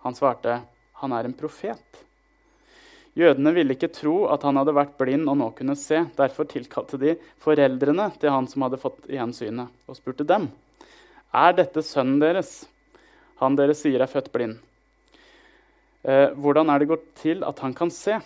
Han 0.06 0.14
svarte, 0.14 0.62
'Han 0.94 1.12
er 1.12 1.26
en 1.26 1.34
profet'. 1.34 2.06
Jødene 3.18 3.52
ville 3.52 3.76
ikke 3.76 3.92
tro 3.92 4.24
at 4.32 4.44
han 4.48 4.56
hadde 4.56 4.76
vært 4.76 4.94
blind 5.00 5.28
og 5.28 5.36
nå 5.42 5.50
kunne 5.58 5.76
se. 5.76 6.06
Derfor 6.16 6.48
tilkalte 6.48 7.00
de 7.02 7.18
foreldrene 7.44 8.08
til 8.22 8.32
han 8.32 8.48
som 8.48 8.64
hadde 8.64 8.80
fått 8.80 9.10
igjen 9.12 9.34
synet, 9.36 9.72
og 9.88 9.98
spurte 10.00 10.28
dem, 10.28 10.52
'Er 11.34 11.54
dette 11.54 11.84
sønnen 11.84 12.20
deres, 12.20 12.68
han 13.40 13.56
dere 13.56 13.74
sier 13.76 14.02
er 14.02 14.08
født 14.08 14.32
blind?' 14.32 14.60
Eh, 16.04 16.34
hvordan 16.34 16.70
er 16.70 16.80
det 16.80 16.88
gått 16.88 17.16
til 17.16 17.44
at 17.44 17.60
han 17.60 17.74
kan 17.74 17.92
se? 17.92 18.20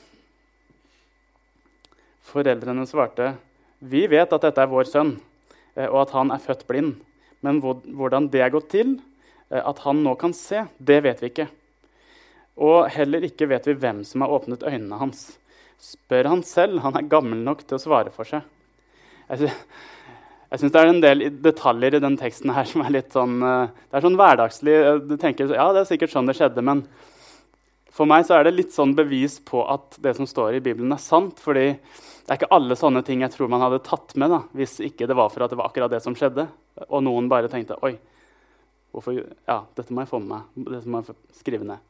Foreldrene 2.24 2.86
svarte, 2.88 3.36
'Vi 3.82 4.08
vet 4.08 4.32
at 4.32 4.42
dette 4.42 4.62
er 4.62 4.68
vår 4.68 4.86
sønn, 4.86 5.20
eh, 5.76 5.88
og 5.88 6.08
at 6.08 6.12
han 6.12 6.32
er 6.32 6.40
født 6.40 6.68
blind.' 6.68 7.02
Men 7.42 7.60
hvordan 7.62 8.32
det 8.32 8.42
er 8.42 8.50
gått 8.50 8.70
til, 8.70 9.02
eh, 9.52 9.62
at 9.62 9.80
han 9.80 10.04
nå 10.04 10.16
kan 10.18 10.34
se, 10.34 10.68
det 10.80 11.04
vet 11.04 11.22
vi 11.22 11.30
ikke. 11.30 11.50
Og 12.56 12.88
heller 12.94 13.26
ikke 13.28 13.50
vet 13.52 13.68
vi 13.68 13.76
hvem 13.80 14.04
som 14.08 14.24
har 14.24 14.32
åpnet 14.32 14.64
øynene 14.64 15.00
hans. 15.00 15.28
Spør 15.82 16.30
han 16.32 16.44
selv, 16.48 16.80
han 16.86 16.96
er 16.96 17.10
gammel 17.12 17.42
nok 17.44 17.66
til 17.66 17.78
å 17.78 17.84
svare 17.84 18.14
for 18.16 18.28
seg. 18.30 18.46
Jeg, 19.28 19.52
syns 20.62 20.72
det 20.72 20.82
er 20.82 20.92
en 20.92 21.02
del 21.04 21.26
detaljer 21.44 21.98
i 21.98 22.04
den 22.04 22.16
teksten 22.20 22.54
her 22.56 22.68
som 22.70 22.84
er 22.86 22.94
litt 22.94 23.16
sånn 23.16 23.40
eh, 23.42 23.72
Det 23.90 23.98
er 23.98 24.06
sånn 24.06 24.18
hverdagslig. 24.20 24.76
Eh, 24.78 25.00
du 25.10 25.16
tenker 25.20 25.52
ja, 25.52 25.68
det 25.74 25.82
er 25.82 25.90
sikkert 25.90 26.14
sånn 26.14 26.30
det 26.30 26.38
skjedde, 26.38 26.64
men 26.64 26.86
for 27.96 28.08
meg 28.08 28.28
så 28.28 28.38
er 28.38 28.48
det 28.48 28.58
litt 28.58 28.76
sånn 28.76 28.94
bevis 28.96 29.40
på 29.44 29.64
at 29.72 29.98
det 30.04 30.14
som 30.18 30.28
står 30.30 30.58
i 30.58 30.64
Bibelen, 30.64 30.94
er 30.94 31.02
sant. 31.02 31.40
fordi 31.42 31.72
det 32.26 32.34
er 32.34 32.40
ikke 32.40 32.54
alle 32.56 32.76
sånne 32.78 33.04
ting 33.06 33.22
jeg 33.24 33.32
tror 33.36 33.52
man 33.52 33.64
hadde 33.64 33.84
tatt 33.86 34.16
med 34.20 34.32
da, 34.34 34.42
hvis 34.58 34.80
ikke 34.84 35.08
det 35.08 35.16
var 35.18 35.30
for 35.32 35.46
at 35.46 35.52
det 35.54 35.60
var 35.60 35.70
akkurat 35.70 35.92
det 35.94 36.02
som 36.04 36.16
skjedde. 36.18 36.48
Og 36.90 37.04
noen 37.06 37.30
bare 37.32 37.52
tenkte 37.52 37.80
oi, 37.86 37.96
Hvorfor, 38.96 39.18
ja, 39.44 39.58
dette 39.76 39.92
må 39.92 40.06
jeg 40.06 40.08
få 40.08 40.22
med 40.24 40.30
meg. 40.32 40.68
Dette 40.72 40.88
må 40.88 41.02
jeg 41.04 41.16
skrive 41.36 41.66
ned. 41.68 41.82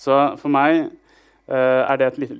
Så 0.00 0.14
for 0.40 0.52
meg 0.52 0.86
uh, 0.86 1.82
er 1.84 1.96
det 2.00 2.08
et 2.08 2.20
lite, 2.24 2.38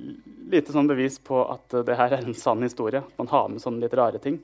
lite 0.51 0.75
sånn 0.75 0.89
bevis 0.89 1.17
på 1.23 1.41
at 1.47 1.77
uh, 1.77 1.83
det 1.87 1.97
her 1.97 2.17
er 2.17 2.25
en 2.25 2.37
sann 2.37 2.63
historie. 2.65 3.03
Man 3.19 3.31
har 3.31 3.49
med 3.51 3.63
sånne 3.63 3.85
litt 3.85 3.95
rare 3.97 4.21
ting. 4.23 4.39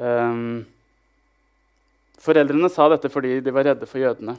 Um, 0.00 0.64
foreldrene 2.20 2.70
sa 2.72 2.88
dette 2.88 3.10
fordi 3.12 3.38
de 3.44 3.52
var 3.54 3.68
redde 3.68 3.88
for 3.88 4.00
jødene. 4.00 4.38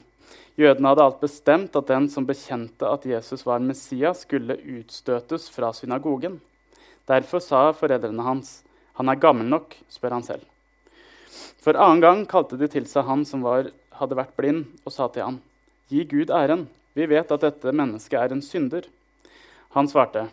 Jødene 0.60 0.92
hadde 0.92 1.04
alt 1.06 1.22
bestemt 1.22 1.76
at 1.80 1.88
den 1.88 2.10
som 2.12 2.26
bekjente 2.28 2.88
at 2.88 3.06
Jesus 3.08 3.46
var 3.48 3.62
Messias, 3.64 4.26
skulle 4.26 4.58
utstøtes 4.60 5.48
fra 5.54 5.72
synagogen. 5.74 6.40
Derfor 7.08 7.40
sa 7.40 7.72
foreldrene 7.72 8.24
hans, 8.24 8.64
'Han 8.94 9.10
er 9.10 9.16
gammel 9.16 9.48
nok', 9.48 9.78
spør 9.90 10.12
han 10.12 10.24
selv. 10.24 10.46
For 11.64 11.74
annen 11.74 12.02
gang 12.02 12.26
kalte 12.28 12.58
de 12.58 12.68
til 12.68 12.86
seg 12.86 13.06
han 13.06 13.24
som 13.26 13.42
var, 13.42 13.72
hadde 13.94 14.18
vært 14.18 14.36
blind, 14.36 14.66
og 14.86 14.92
sa 14.92 15.08
til 15.08 15.24
han, 15.24 15.42
'Gi 15.92 16.06
Gud 16.08 16.30
æren. 16.32 16.70
Vi 16.96 17.06
vet 17.06 17.32
at 17.32 17.44
dette 17.44 17.72
mennesket 17.76 18.16
er 18.16 18.32
en 18.32 18.42
synder.' 18.42 18.88
Han 19.76 19.88
svarte, 19.88 20.30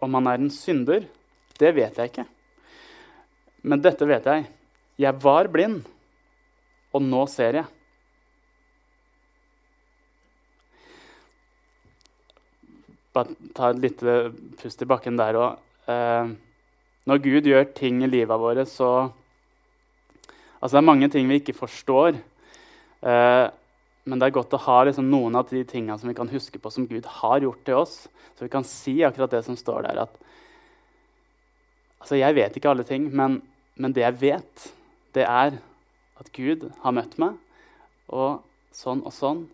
'Om 0.00 0.14
han 0.14 0.26
er 0.26 0.38
en 0.38 0.50
synder, 0.50 1.06
det 1.58 1.74
vet 1.74 1.98
jeg 1.98 2.10
ikke.' 2.10 2.28
Men 3.62 3.82
dette 3.82 4.06
vet 4.06 4.24
jeg. 4.24 4.46
Jeg 4.98 5.22
var 5.22 5.48
blind, 5.48 5.82
og 6.92 7.02
nå 7.02 7.26
ser 7.26 7.58
jeg. 7.58 7.66
Bare 13.12 13.34
ta 13.54 13.70
et 13.70 13.82
lite 13.82 14.32
pust 14.60 14.82
i 14.82 14.86
bakken 14.86 15.18
der 15.18 15.34
òg. 15.34 15.58
Eh, 15.90 16.30
når 17.06 17.18
Gud 17.18 17.42
gjør 17.42 17.74
ting 17.74 18.02
i 18.02 18.06
livet 18.06 18.40
vårt, 18.40 18.68
så 18.68 19.10
Altså, 20.60 20.76
det 20.76 20.82
er 20.82 20.92
mange 20.92 21.08
ting 21.08 21.28
vi 21.28 21.38
ikke 21.40 21.56
forstår. 21.56 22.18
Eh, 23.00 23.46
men 24.08 24.20
det 24.20 24.30
er 24.30 24.36
godt 24.38 24.54
å 24.56 24.62
ha 24.64 24.78
liksom, 24.88 25.10
noen 25.12 25.36
av 25.36 25.50
de 25.50 25.60
tingene 25.68 25.98
som 26.00 26.08
vi 26.08 26.16
kan 26.16 26.30
huske 26.30 26.60
på 26.60 26.72
som 26.72 26.86
Gud 26.88 27.06
har 27.20 27.44
gjort 27.44 27.64
til 27.66 27.80
oss. 27.82 27.96
Så 28.36 28.46
vi 28.46 28.52
kan 28.52 28.64
si 28.64 28.94
akkurat 29.04 29.32
det 29.34 29.42
som 29.44 29.58
står 29.58 29.84
der. 29.88 30.02
at 30.06 30.14
altså, 32.00 32.16
Jeg 32.16 32.34
vet 32.38 32.56
ikke 32.56 32.72
alle 32.72 32.86
ting, 32.88 33.10
men, 33.12 33.42
men 33.76 33.92
det 33.92 34.06
jeg 34.06 34.20
vet, 34.22 34.66
det 35.12 35.26
er 35.28 35.58
at 36.20 36.32
Gud 36.32 36.70
har 36.80 36.96
møtt 36.96 37.18
meg, 37.20 37.36
og 38.08 38.40
sånn 38.72 39.04
og 39.04 39.12
sånn. 39.14 39.44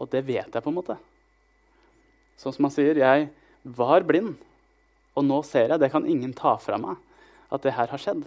Og 0.00 0.08
det 0.12 0.24
vet 0.24 0.48
jeg, 0.48 0.64
på 0.64 0.72
en 0.72 0.78
måte. 0.80 0.96
Sånn 2.40 2.56
som 2.56 2.64
han 2.64 2.72
sier, 2.72 2.96
jeg 2.96 3.28
var 3.76 4.04
blind, 4.08 4.38
og 5.12 5.26
nå 5.26 5.42
ser 5.44 5.68
jeg. 5.68 5.80
Det 5.82 5.92
kan 5.92 6.08
ingen 6.08 6.32
ta 6.36 6.56
fra 6.62 6.80
meg 6.80 6.96
at 7.52 7.64
det 7.66 7.74
her 7.76 7.92
har 7.92 8.00
skjedd. 8.00 8.24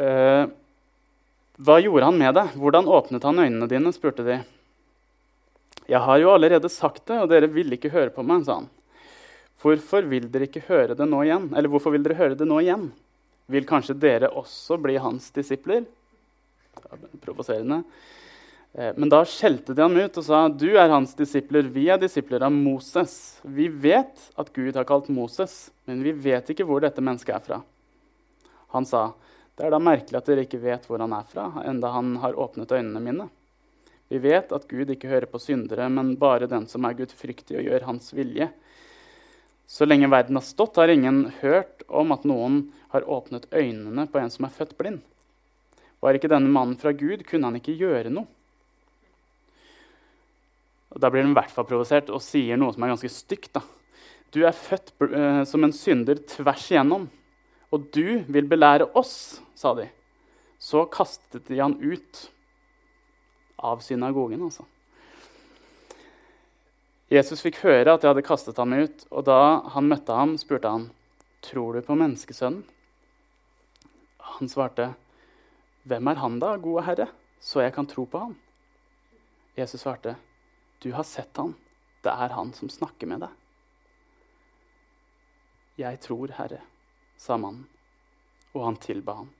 Uh, 0.00 0.48
hva 1.60 1.76
gjorde 1.82 2.06
han 2.08 2.16
med 2.16 2.32
det? 2.38 2.46
Hvordan 2.56 2.88
åpnet 2.88 3.24
han 3.26 3.42
øynene 3.42 3.68
dine? 3.68 3.92
spurte 3.92 4.24
de. 4.24 4.38
Jeg 5.90 6.00
har 6.06 6.20
jo 6.22 6.30
allerede 6.32 6.70
sagt 6.72 7.02
det, 7.10 7.18
og 7.20 7.28
dere 7.28 7.50
ville 7.52 7.76
ikke 7.76 7.92
høre 7.92 8.12
på 8.14 8.24
meg, 8.24 8.46
sa 8.46 8.62
han. 8.62 8.70
Hvorfor 9.60 10.06
vil 10.08 10.30
dere 10.32 10.46
ikke 10.48 10.64
høre 10.70 10.96
det 10.96 11.04
nå 11.04 11.20
igjen? 11.26 11.50
Eller 11.52 11.68
hvorfor 11.68 11.92
vil 11.92 12.04
dere 12.06 12.16
høre 12.16 12.38
det 12.38 12.48
nå 12.48 12.62
igjen? 12.62 12.88
Vil 13.50 13.66
kanskje 13.68 13.98
dere 14.00 14.30
også 14.32 14.78
bli 14.80 14.96
hans 15.02 15.28
disipler? 15.36 15.84
Provoserende. 17.20 17.82
Uh, 18.72 18.92
men 18.96 19.12
da 19.12 19.20
skjelte 19.28 19.76
de 19.76 19.84
ham 19.84 19.98
ut 19.98 20.16
og 20.16 20.24
sa, 20.24 20.46
'Du 20.48 20.78
er 20.78 20.88
hans 20.94 21.12
disipler, 21.18 21.66
vi 21.68 21.90
er 21.90 21.98
disipler 22.00 22.46
av 22.46 22.54
Moses.' 22.54 23.42
'Vi 23.44 23.68
vet 23.68 24.30
at 24.38 24.52
Gud 24.54 24.78
har 24.78 24.86
kalt 24.88 25.10
Moses, 25.10 25.68
men 25.84 26.00
vi 26.06 26.12
vet 26.14 26.54
ikke 26.54 26.64
hvor 26.64 26.80
dette 26.80 27.02
mennesket 27.02 27.34
er 27.34 27.44
fra.' 27.44 27.64
Han 28.70 28.86
sa, 28.86 29.10
det 29.60 29.66
er 29.68 29.74
da 29.74 29.78
merkelig 29.82 30.16
at 30.16 30.28
dere 30.30 30.46
ikke 30.46 30.62
vet 30.62 30.86
hvor 30.88 31.02
han 31.04 31.12
er 31.12 31.26
fra, 31.28 31.50
enda 31.68 31.90
han 31.92 32.14
har 32.22 32.38
åpnet 32.40 32.70
øynene 32.72 33.00
mine. 33.04 33.26
Vi 34.08 34.16
vet 34.24 34.54
at 34.56 34.64
Gud 34.70 34.88
ikke 34.88 35.10
hører 35.10 35.28
på 35.28 35.38
syndere, 35.38 35.84
men 35.92 36.14
bare 36.18 36.48
den 36.48 36.64
som 36.70 36.86
er 36.88 36.96
gudfryktig 36.96 37.58
og 37.60 37.68
gjør 37.68 37.84
hans 37.90 38.08
vilje. 38.16 38.48
Så 39.68 39.84
lenge 39.84 40.08
verden 40.08 40.40
har 40.40 40.46
stått, 40.48 40.80
har 40.80 40.88
ingen 40.88 41.26
hørt 41.42 41.84
om 41.92 42.16
at 42.16 42.24
noen 42.24 42.62
har 42.94 43.04
åpnet 43.04 43.50
øynene 43.52 44.08
på 44.08 44.22
en 44.22 44.32
som 44.32 44.48
er 44.48 44.56
født 44.56 44.72
blind. 44.80 45.04
Var 46.00 46.16
ikke 46.16 46.32
denne 46.32 46.48
mannen 46.48 46.80
fra 46.80 46.96
Gud, 46.96 47.26
kunne 47.28 47.52
han 47.52 47.60
ikke 47.60 47.76
gjøre 47.76 48.16
noe. 48.16 48.24
Og 50.90 51.04
da 51.04 51.12
blir 51.12 51.22
han 51.22 51.36
i 51.36 51.38
hvert 51.38 51.52
fall 51.52 51.68
provosert 51.68 52.08
og 52.08 52.24
sier 52.24 52.56
noe 52.56 52.72
som 52.72 52.88
er 52.88 52.94
ganske 52.96 53.12
stygt. 53.12 53.52
Da. 53.60 53.62
Du 54.32 54.40
er 54.40 54.56
født 54.56 54.94
uh, 55.04 55.44
som 55.44 55.68
en 55.68 55.76
synder 55.76 56.24
tvers 56.32 56.64
igjennom. 56.72 57.10
Og 57.70 57.86
du 57.94 58.24
vil 58.26 58.48
belære 58.50 58.88
oss, 58.98 59.38
sa 59.60 59.74
de. 59.76 59.90
Så 60.58 60.84
kastet 60.92 61.46
de 61.48 61.60
han 61.60 61.76
ut 61.80 62.30
av 63.60 63.80
synagogen, 63.84 64.42
altså. 64.42 64.64
Jesus 67.10 67.42
fikk 67.42 67.58
høre 67.64 67.92
at 67.92 68.02
de 68.02 68.08
hadde 68.08 68.24
kastet 68.24 68.58
ham 68.60 68.72
ut, 68.72 69.04
og 69.10 69.24
da 69.26 69.40
han 69.74 69.88
møtte 69.90 70.14
ham, 70.14 70.36
spurte 70.38 70.70
han, 70.70 70.90
'Tror 71.42 71.72
du 71.74 71.80
på 71.82 71.96
menneskesønnen?' 71.96 72.68
Han 74.18 74.48
svarte, 74.48 74.94
'Hvem 75.84 76.08
er 76.08 76.14
han 76.14 76.38
da, 76.38 76.56
gode 76.56 76.84
Herre, 76.84 77.08
så 77.40 77.60
jeg 77.60 77.74
kan 77.74 77.86
tro 77.86 78.04
på 78.04 78.18
ham?' 78.18 78.38
Jesus 79.56 79.80
svarte, 79.80 80.16
'Du 80.80 80.92
har 80.92 81.02
sett 81.02 81.36
han. 81.36 81.56
Det 82.04 82.12
er 82.12 82.28
han 82.28 82.52
som 82.52 82.68
snakker 82.68 83.06
med 83.06 83.20
deg.' 83.20 83.36
'Jeg 85.78 86.00
tror, 86.00 86.28
Herre', 86.28 86.62
sa 87.16 87.36
mannen, 87.36 87.68
og 88.54 88.64
han 88.64 88.76
tilba 88.76 89.14
ham. 89.14 89.30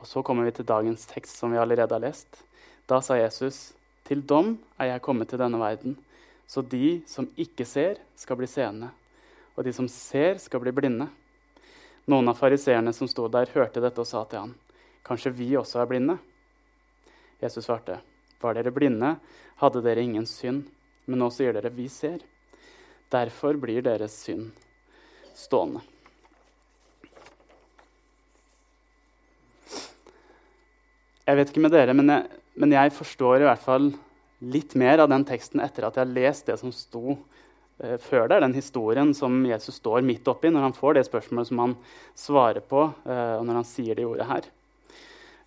Og 0.00 0.06
Så 0.06 0.22
kommer 0.22 0.44
vi 0.44 0.50
til 0.56 0.64
dagens 0.64 1.06
tekst, 1.06 1.36
som 1.36 1.52
vi 1.52 1.58
allerede 1.60 1.92
har 1.92 2.00
lest. 2.00 2.42
Da 2.88 3.00
sa 3.00 3.14
Jesus, 3.14 3.72
'Til 4.04 4.22
dom 4.26 4.58
er 4.78 4.84
jeg 4.84 5.02
kommet 5.02 5.28
til 5.28 5.38
denne 5.38 5.58
verden, 5.58 5.96
så 6.46 6.62
de 6.62 7.02
som 7.06 7.28
ikke 7.36 7.64
ser, 7.64 7.96
skal 8.16 8.36
bli 8.36 8.46
seende, 8.46 8.90
og 9.56 9.64
de 9.64 9.72
som 9.72 9.88
ser, 9.88 10.38
skal 10.38 10.60
bli 10.60 10.72
blinde.' 10.72 11.08
Noen 12.08 12.28
av 12.28 12.34
fariseerne 12.34 12.92
som 12.92 13.06
sto 13.06 13.28
der, 13.28 13.46
hørte 13.54 13.80
dette 13.80 14.00
og 14.00 14.06
sa 14.06 14.24
til 14.24 14.38
ham, 14.38 14.54
'Kanskje 15.04 15.32
vi 15.32 15.56
også 15.56 15.80
er 15.80 15.86
blinde?' 15.86 16.18
Jesus 17.42 17.64
svarte, 17.64 18.00
'Var 18.40 18.54
dere 18.54 18.72
blinde, 18.72 19.20
hadde 19.56 19.82
dere 19.82 20.02
ingen 20.02 20.26
synd.' 20.26 20.70
Men 21.06 21.18
nå 21.18 21.30
sier 21.30 21.52
dere, 21.52 21.70
'Vi 21.70 21.88
ser.' 21.88 22.24
Derfor 23.10 23.54
blir 23.54 23.82
deres 23.82 24.12
synd 24.12 24.52
stående. 25.34 25.80
Jeg 31.30 31.38
vet 31.38 31.50
ikke 31.52 31.62
med 31.62 31.70
dere, 31.70 31.94
men 31.94 32.08
jeg, 32.10 32.38
men 32.58 32.72
jeg, 32.74 32.90
forstår 32.90 33.44
i 33.44 33.46
hvert 33.46 33.62
fall 33.62 33.92
litt 34.50 34.72
mer 34.80 35.04
av 35.04 35.10
den 35.12 35.22
teksten 35.28 35.60
etter 35.62 35.86
at 35.86 35.94
jeg 35.94 36.02
har 36.02 36.16
lest 36.16 36.48
det 36.48 36.56
som 36.58 36.72
sto 36.74 37.12
eh, 37.14 38.00
før 38.02 38.26
der, 38.32 38.42
Den 38.42 38.56
historien 38.56 39.12
som 39.14 39.44
Jesus 39.46 39.78
står 39.78 40.02
midt 40.02 40.26
oppi 40.32 40.50
når 40.50 40.66
han 40.66 40.74
får 40.74 40.98
det 40.98 41.06
spørsmålet 41.06 41.52
som 41.52 41.62
han 41.62 41.76
svarer 42.18 42.64
på, 42.66 42.88
eh, 43.06 43.36
og 43.36 43.46
når 43.46 43.60
han 43.60 43.68
sier 43.68 43.94
det 43.94 44.08
ordet 44.08 44.26
her. 44.26 44.50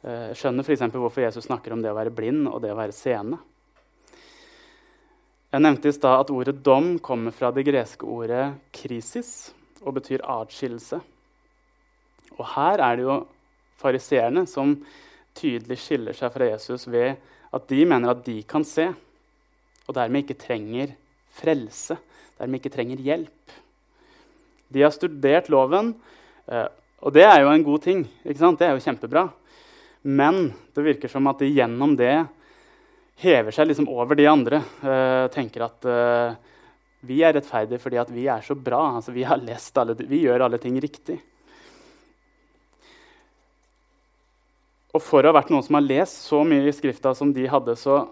Eh, 0.08 0.24
jeg 0.32 0.40
skjønner 0.40 0.64
f.eks. 0.64 0.88
hvorfor 0.96 1.26
Jesus 1.26 1.50
snakker 1.50 1.76
om 1.76 1.84
det 1.84 1.92
å 1.92 2.00
være 2.00 2.16
blind 2.16 2.48
og 2.48 2.64
det 2.64 2.72
å 2.72 2.80
være 2.80 2.96
seende. 2.96 3.42
Jeg 5.52 5.68
nevnte 5.68 5.92
i 5.92 6.00
stad 6.00 6.24
at 6.24 6.32
ordet 6.32 6.64
'dom' 6.64 6.96
kommer 7.04 7.36
fra 7.36 7.52
det 7.52 7.68
greske 7.68 8.08
ordet 8.08 8.54
'krisis' 8.72 9.52
og 9.84 10.00
betyr 10.00 10.24
atskillelse. 10.24 11.04
Og 12.40 12.46
her 12.56 12.80
er 12.80 12.96
det 12.96 13.04
jo 13.04 13.26
fariseerne 13.84 14.48
som 14.48 14.78
tydelig 15.38 15.80
skiller 15.82 16.18
seg 16.18 16.34
fra 16.34 16.50
Jesus 16.52 16.88
ved 16.92 17.20
at 17.54 17.68
de 17.70 17.84
mener 17.86 18.14
at 18.14 18.24
de 18.26 18.40
kan 18.50 18.66
se, 18.66 18.88
og 19.84 19.96
dermed 19.98 20.24
ikke 20.24 20.40
trenger 20.40 20.94
frelse, 21.34 21.98
dermed 22.40 22.62
ikke 22.62 22.74
trenger 22.74 23.02
hjelp. 23.04 23.58
De 24.74 24.82
har 24.82 24.94
studert 24.94 25.52
loven, 25.54 25.94
eh, 26.48 26.70
og 27.04 27.14
det 27.14 27.26
er 27.28 27.42
jo 27.44 27.52
en 27.52 27.66
god 27.66 27.84
ting. 27.84 28.06
Det 28.24 28.38
er 28.64 28.78
jo 28.78 28.84
kjempebra. 28.84 29.28
Men 30.04 30.54
det 30.76 30.84
virker 30.84 31.12
som 31.12 31.28
at 31.32 31.40
de 31.40 31.52
gjennom 31.52 31.96
det 32.00 32.16
hever 33.24 33.56
seg 33.56 33.70
liksom 33.70 33.90
over 33.92 34.18
de 34.20 34.28
andre. 34.28 34.60
Uh, 34.84 35.28
tenker 35.34 35.66
at 35.68 35.88
uh, 35.88 36.36
vi 37.08 37.22
er 37.24 37.36
rettferdige 37.36 37.82
fordi 37.84 38.02
vi 38.16 38.28
er 38.32 38.44
så 38.44 38.56
bra. 38.56 38.82
Altså, 38.98 39.14
vi, 39.16 39.24
alle, 39.24 39.96
vi 40.08 40.24
gjør 40.26 40.48
alle 40.48 40.60
ting 40.64 40.80
riktig. 40.84 41.20
Og 44.94 45.02
for 45.02 45.26
å 45.26 45.32
ha 45.32 45.38
vært 45.40 45.50
noen 45.50 45.66
som 45.66 45.78
har 45.80 45.86
lest 45.86 46.28
så 46.28 46.44
mye 46.46 46.68
i 46.70 46.76
Skrifta 46.76 47.16
som 47.18 47.32
de 47.34 47.48
hadde, 47.50 47.74
så, 47.80 48.04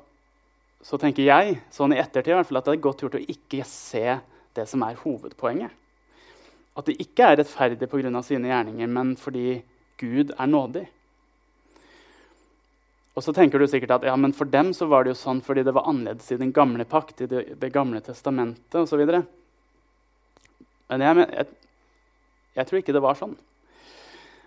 så 0.82 0.98
tenker 1.02 1.28
jeg 1.28 1.60
sånn 1.74 1.94
i 1.94 2.00
ettertid 2.02 2.34
i 2.34 2.40
hvert 2.40 2.50
fall, 2.50 2.62
at 2.62 2.70
det 2.70 2.74
er 2.74 2.88
godt 2.88 3.04
gjort 3.06 3.20
å 3.20 3.26
ikke 3.36 3.68
se 3.70 4.18
det 4.58 4.66
som 4.68 4.82
er 4.88 4.98
hovedpoenget. 5.04 5.78
At 6.80 6.88
de 6.88 6.96
ikke 7.04 7.28
er 7.28 7.38
rettferdige 7.42 7.90
pga. 7.92 8.24
sine 8.26 8.50
gjerninger, 8.50 8.90
men 8.90 9.14
fordi 9.20 9.62
Gud 10.02 10.34
er 10.34 10.50
nådig. 10.50 10.88
Og 13.12 13.24
så 13.26 13.34
tenker 13.36 13.60
du 13.60 13.68
sikkert 13.68 13.98
at 13.98 14.06
ja, 14.08 14.16
men 14.16 14.34
for 14.34 14.50
dem 14.50 14.72
så 14.74 14.88
var 14.90 15.04
det 15.04 15.12
jo 15.12 15.20
sånn 15.20 15.42
fordi 15.44 15.66
det 15.68 15.74
var 15.76 15.90
annerledes 15.92 16.32
i 16.32 16.40
den 16.40 16.54
gamle 16.56 16.86
pakt, 16.88 17.22
i 17.22 17.28
det, 17.28 17.44
det 17.60 17.74
gamle 17.76 18.00
testamentet 18.02 18.80
osv. 18.80 19.04
Men 20.90 21.04
jeg, 21.06 21.28
jeg, 21.28 21.46
Jeg 22.56 22.68
tror 22.68 22.80
ikke 22.82 22.96
det 22.96 23.04
var 23.04 23.20
sånn. 23.20 23.36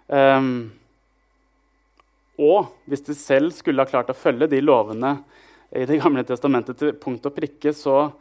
Um, 0.08 0.72
og 2.40 2.72
hvis 2.90 3.04
de 3.06 3.14
selv 3.14 3.52
skulle 3.54 3.82
ha 3.82 3.88
klart 3.88 4.10
å 4.10 4.16
følge 4.16 4.50
de 4.50 4.62
lovene 4.64 5.18
i 5.74 5.84
Det 5.88 5.98
gamle 5.98 6.22
testamentet 6.22 6.78
til 6.78 6.92
punkt 7.02 7.24
og 7.26 7.34
prikke, 7.34 7.72
så 7.74 8.12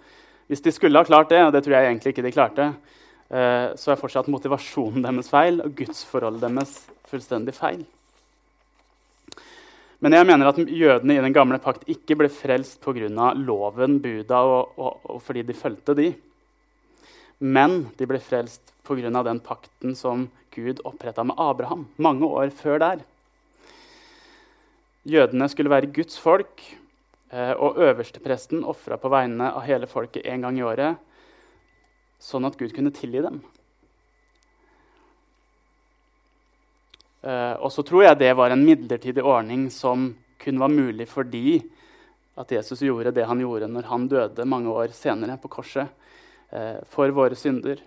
hvis 0.50 0.63
de 0.65 0.72
skulle 0.74 0.98
ha 0.98 1.05
klart 1.05 1.29
det, 1.29 1.43
og 1.46 1.51
det 1.53 1.62
tror 1.62 1.75
jeg 1.75 1.89
egentlig 1.89 2.13
ikke 2.13 2.25
de 2.25 2.32
klarte, 2.34 2.65
uh, 3.29 3.67
så 3.77 3.93
er 3.93 4.00
fortsatt 4.00 4.29
motivasjonen 4.34 5.05
deres 5.05 5.29
feil 5.29 5.62
og 5.62 5.75
gudsforholdet 5.77 6.48
deres 6.48 6.74
fullstendig 7.12 7.53
feil. 7.53 7.84
Men 10.03 10.17
jeg 10.17 10.27
mener 10.27 10.50
at 10.50 10.58
jødene 10.60 11.15
i 11.15 11.22
den 11.24 11.36
gamle 11.36 11.62
pakt 11.63 11.86
ikke 11.88 12.17
ble 12.20 12.27
frelst 12.27 12.82
pga. 12.84 13.29
loven, 13.38 14.01
buda, 14.03 14.41
og, 14.41 14.74
og, 14.75 15.00
og, 15.05 15.22
fordi 15.24 15.46
de 15.48 15.55
fulgte 15.55 15.96
de. 15.96 16.10
Men 17.39 17.86
de 17.96 18.08
ble 18.10 18.20
frelst 18.20 18.74
pga. 18.84 19.24
den 19.24 19.39
pakten 19.39 19.96
som 19.96 20.27
Gud 20.51 20.82
oppretta 20.84 21.24
med 21.24 21.39
Abraham 21.39 21.88
mange 21.98 22.25
år 22.25 22.50
før 22.50 22.79
der. 22.79 23.05
Jødene 25.03 25.50
skulle 25.51 25.72
være 25.72 25.91
Guds 25.91 26.15
folk, 26.19 26.62
eh, 27.31 27.51
og 27.51 27.79
øverstepresten 27.83 28.63
ofra 28.63 28.95
på 28.98 29.12
vegne 29.12 29.50
av 29.51 29.65
hele 29.67 29.88
folket 29.88 30.24
én 30.24 30.45
gang 30.45 30.55
i 30.60 30.63
året, 30.63 30.95
sånn 32.24 32.48
at 32.48 32.55
Gud 32.55 32.72
kunne 32.75 32.93
tilgi 32.95 33.24
dem. 33.25 33.41
Eh, 37.24 37.55
og 37.60 37.72
så 37.72 37.83
tror 37.83 38.03
jeg 38.03 38.19
det 38.19 38.31
var 38.36 38.51
en 38.51 38.63
midlertidig 38.63 39.24
ordning 39.24 39.69
som 39.72 40.13
kun 40.43 40.60
var 40.60 40.72
mulig 40.72 41.07
fordi 41.07 41.62
at 42.36 42.51
Jesus 42.51 42.81
gjorde 42.83 43.13
det 43.15 43.27
han 43.29 43.39
gjorde 43.39 43.69
når 43.72 43.88
han 43.88 44.07
døde 44.12 44.48
mange 44.50 44.72
år 44.72 44.91
senere 44.95 45.38
på 45.39 45.51
korset 45.51 45.88
eh, 46.51 46.79
for 46.91 47.12
våre 47.15 47.36
synder. 47.39 47.79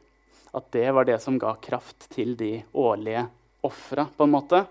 At 0.56 0.70
det 0.72 0.86
var 0.92 1.08
det 1.08 1.18
som 1.20 1.40
ga 1.40 1.56
kraft 1.60 2.08
til 2.12 2.36
de 2.36 2.60
årlige 2.72 3.26
ofra, 3.66 4.06
på 4.16 4.24
en 4.24 4.32
måte. 4.32 4.62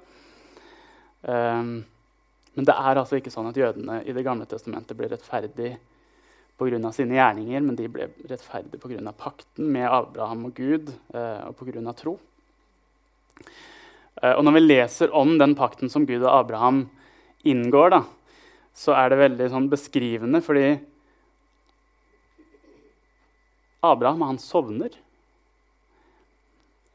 Um, 1.22 1.84
men 2.56 2.68
det 2.68 2.76
er 2.76 3.02
altså 3.02 3.20
ikke 3.20 3.34
sånn 3.34 3.50
at 3.50 3.60
jødene 3.60 4.00
i 4.08 4.14
Det 4.16 4.24
gamle 4.24 4.48
testamentet 4.48 4.98
ble 4.98 5.10
rettferdig 5.12 5.76
pga. 6.58 6.92
sine 6.92 7.18
gjerninger, 7.18 7.62
men 7.62 7.76
de 7.76 7.88
ble 7.92 8.10
rettferdige 8.30 8.80
pga. 8.80 9.12
pakten 9.12 9.72
med 9.72 9.90
Abraham 9.90 10.46
og 10.46 10.56
Gud 10.56 10.90
eh, 11.14 11.48
og 11.48 11.56
pga. 11.60 11.94
tro. 11.94 12.18
Eh, 14.22 14.34
og 14.34 14.44
når 14.44 14.54
vi 14.54 14.60
leser 14.60 15.12
om 15.12 15.38
den 15.38 15.56
pakten 15.56 15.90
som 15.90 16.06
Gud 16.06 16.24
og 16.24 16.32
Abraham 16.32 16.90
inngår, 17.44 17.90
da, 17.92 18.04
så 18.74 18.96
er 18.96 19.10
det 19.10 19.20
veldig 19.20 19.50
sånn 19.52 19.70
beskrivende, 19.72 20.42
fordi 20.44 20.78
Abraham 23.86 24.24
han 24.26 24.40
sovner. 24.40 24.96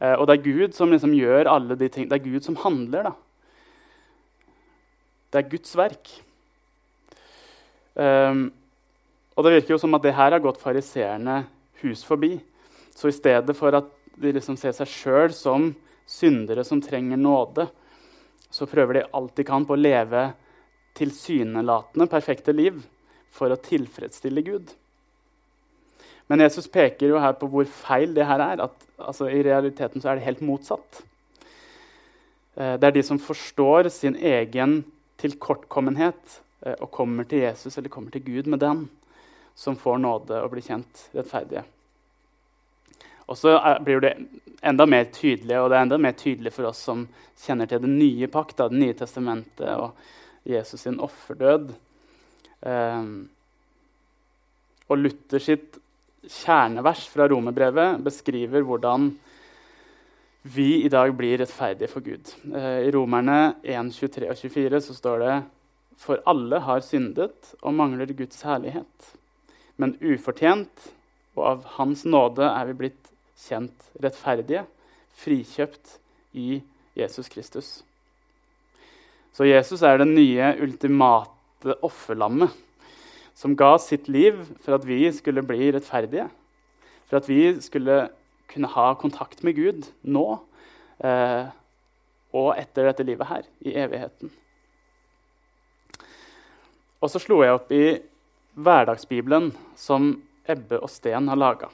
Eh, 0.00 0.17
og 0.17 0.26
det 0.26 0.38
er 0.38 0.47
Gud 0.47 0.76
som 0.76 0.93
liksom 0.93 1.12
gjør 1.14 1.50
alle 1.52 1.76
de 1.76 1.88
ting. 1.93 2.09
Det 2.09 2.17
er 2.17 2.25
Gud 2.25 2.47
som 2.47 2.57
handler. 2.57 3.11
da. 3.11 3.12
Det 5.30 5.38
er 5.38 5.50
Guds 5.50 5.76
verk. 5.78 6.10
Um, 7.94 8.49
og 9.37 9.46
det 9.46 9.54
virker 9.54 9.75
jo 9.75 9.80
som 9.82 9.94
at 9.96 10.04
det 10.04 10.16
her 10.16 10.34
har 10.34 10.42
gått 10.42 10.60
fariseerne 10.60 11.44
hus 11.84 12.02
forbi. 12.06 12.34
Så 12.96 13.08
i 13.08 13.16
stedet 13.16 13.54
for 13.56 13.75
at 13.78 13.88
de 14.20 14.34
liksom 14.37 14.58
ser 14.60 14.75
seg 14.76 14.90
sjøl 14.90 15.34
som 15.34 15.70
syndere 16.10 16.64
som 16.66 16.82
trenger 16.82 17.20
nåde, 17.20 17.68
så 18.50 18.66
prøver 18.66 18.99
de 18.99 19.08
alt 19.14 19.37
de 19.38 19.46
kan 19.46 19.64
på 19.66 19.76
å 19.76 19.80
leve 19.80 20.25
tilsynelatende 20.99 22.08
perfekte 22.10 22.52
liv 22.52 22.80
for 23.30 23.52
å 23.52 23.60
tilfredsstille 23.62 24.42
Gud. 24.42 24.72
Men 26.30 26.42
Jesus 26.44 26.68
peker 26.70 27.10
jo 27.10 27.20
her 27.22 27.37
på 27.38 27.49
hvor 27.50 27.66
feil 27.66 28.12
det 28.14 28.26
her 28.26 28.42
er. 28.42 28.64
at 28.66 28.88
altså, 28.99 29.30
I 29.30 29.42
realiteten 29.46 30.02
så 30.02 30.11
er 30.11 30.18
det 30.18 30.26
helt 30.26 30.42
motsatt. 30.46 31.02
Eh, 32.55 32.76
det 32.78 32.87
er 32.87 32.94
de 32.94 33.02
som 33.07 33.18
forstår 33.18 33.88
sin 33.90 34.14
egen 34.16 34.83
tilkortkommenhet 35.20 36.40
eh, 36.66 36.76
og 36.78 36.90
kommer 36.94 37.28
til 37.28 37.44
Jesus 37.44 37.78
eller 37.78 37.92
kommer 37.92 38.14
til 38.14 38.24
Gud 38.24 38.48
med 38.50 38.62
den, 38.62 38.87
som 39.54 39.76
får 39.76 40.00
nåde 40.00 40.40
og 40.40 40.54
blir 40.54 40.64
kjent 40.64 41.09
rettferdige. 41.16 41.64
Og 43.30 43.38
så 43.38 43.54
blir 43.85 44.00
det 44.02 44.16
enda 44.66 44.87
mer 44.90 45.04
tydelig, 45.14 45.54
og 45.61 45.70
det 45.70 45.76
er 45.78 45.85
enda 45.87 45.98
mer 46.02 46.16
tydelig 46.18 46.50
for 46.56 46.66
oss 46.72 46.80
som 46.83 47.04
kjenner 47.38 47.68
til 47.70 47.83
den 47.85 47.94
nye 47.98 48.26
pakt, 48.26 48.56
Det 48.59 48.74
nye 48.74 48.96
testamentet 48.98 49.70
og 49.76 49.94
Jesus 50.42 50.80
sin 50.83 50.98
offerdød. 50.98 51.70
Um, 52.61 53.28
og 54.90 54.98
Luther 54.98 55.38
sitt 55.38 55.78
kjernevers 56.26 57.06
fra 57.09 57.28
romerbrevet 57.30 58.02
beskriver 58.04 58.66
hvordan 58.66 59.12
vi 60.42 60.85
i 60.85 60.88
dag 60.88 61.12
blir 61.16 61.38
rettferdige 61.40 61.90
for 61.90 62.05
Gud. 62.05 62.33
Eh, 62.55 62.87
I 62.87 62.92
Romerne 62.94 63.57
1, 63.62 63.92
23 63.92 64.31
og 64.31 64.38
24 64.38 64.81
så 64.87 64.96
står 64.96 65.24
det 65.24 65.35
For 66.00 66.22
alle 66.29 66.62
har 66.64 66.81
syndet 66.81 67.53
og 67.61 67.76
mangler 67.76 68.09
Guds 68.16 68.40
herlighet. 68.42 69.11
Men 69.76 69.98
ufortjent 70.00 70.90
og 71.37 71.44
av 71.44 71.66
Hans 71.76 72.07
nåde 72.09 72.46
er 72.48 72.70
vi 72.70 72.79
blitt 72.79 73.12
kjent 73.40 73.90
rettferdige, 74.00 74.64
frikjøpt 75.20 75.98
i 76.37 76.62
Jesus 76.96 77.29
Kristus. 77.29 77.68
Så 79.33 79.46
Jesus 79.46 79.83
er 79.87 80.00
det 80.00 80.09
nye, 80.09 80.55
ultimate 80.61 81.76
offerlammet 81.85 82.53
som 83.37 83.55
ga 83.57 83.76
sitt 83.81 84.09
liv 84.09 84.40
for 84.64 84.76
at 84.76 84.85
vi 84.88 85.05
skulle 85.16 85.44
bli 85.46 85.70
rettferdige. 85.72 86.26
For 87.09 87.20
at 87.20 87.29
vi 87.29 87.55
skulle 87.64 88.09
kunne 88.50 88.70
ha 88.74 88.90
kontakt 88.98 89.44
med 89.46 89.56
Gud 89.58 89.88
nå 90.02 90.26
eh, 91.04 91.50
og 92.36 92.52
etter 92.58 92.86
dette 92.86 93.06
livet 93.06 93.26
her, 93.26 93.46
i 93.66 93.74
evigheten. 93.74 94.30
Og 97.00 97.10
så 97.10 97.20
slo 97.22 97.40
jeg 97.42 97.56
opp 97.56 97.70
i 97.74 97.84
Hverdagsbibelen, 98.60 99.50
som 99.78 100.12
Ebbe 100.50 100.80
og 100.82 100.90
Sten 100.92 101.30
har 101.30 101.38
laga. 101.38 101.70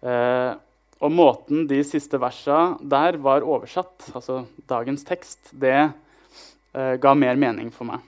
Eh, 0.00 0.52
og 0.96 1.12
måten 1.12 1.66
de 1.68 1.82
siste 1.84 2.20
versa 2.20 2.76
der 2.80 3.18
var 3.20 3.44
oversatt, 3.44 4.10
altså 4.16 4.44
dagens 4.68 5.04
tekst, 5.04 5.50
det 5.52 5.76
eh, 5.76 6.94
ga 7.02 7.12
mer 7.18 7.36
mening 7.40 7.72
for 7.74 7.88
meg. 7.88 8.04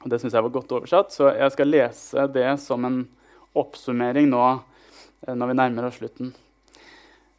Og 0.00 0.10
Det 0.10 0.20
syns 0.20 0.36
jeg 0.36 0.44
var 0.44 0.52
godt 0.52 0.72
oversatt, 0.76 1.12
så 1.12 1.32
jeg 1.32 1.52
skal 1.54 1.72
lese 1.72 2.26
det 2.34 2.50
som 2.60 2.84
en 2.88 3.02
oppsummering 3.56 4.28
nå 4.32 4.44
eh, 4.50 5.34
når 5.34 5.52
vi 5.52 5.58
nærmer 5.62 5.88
oss 5.88 6.00
slutten. 6.00 6.34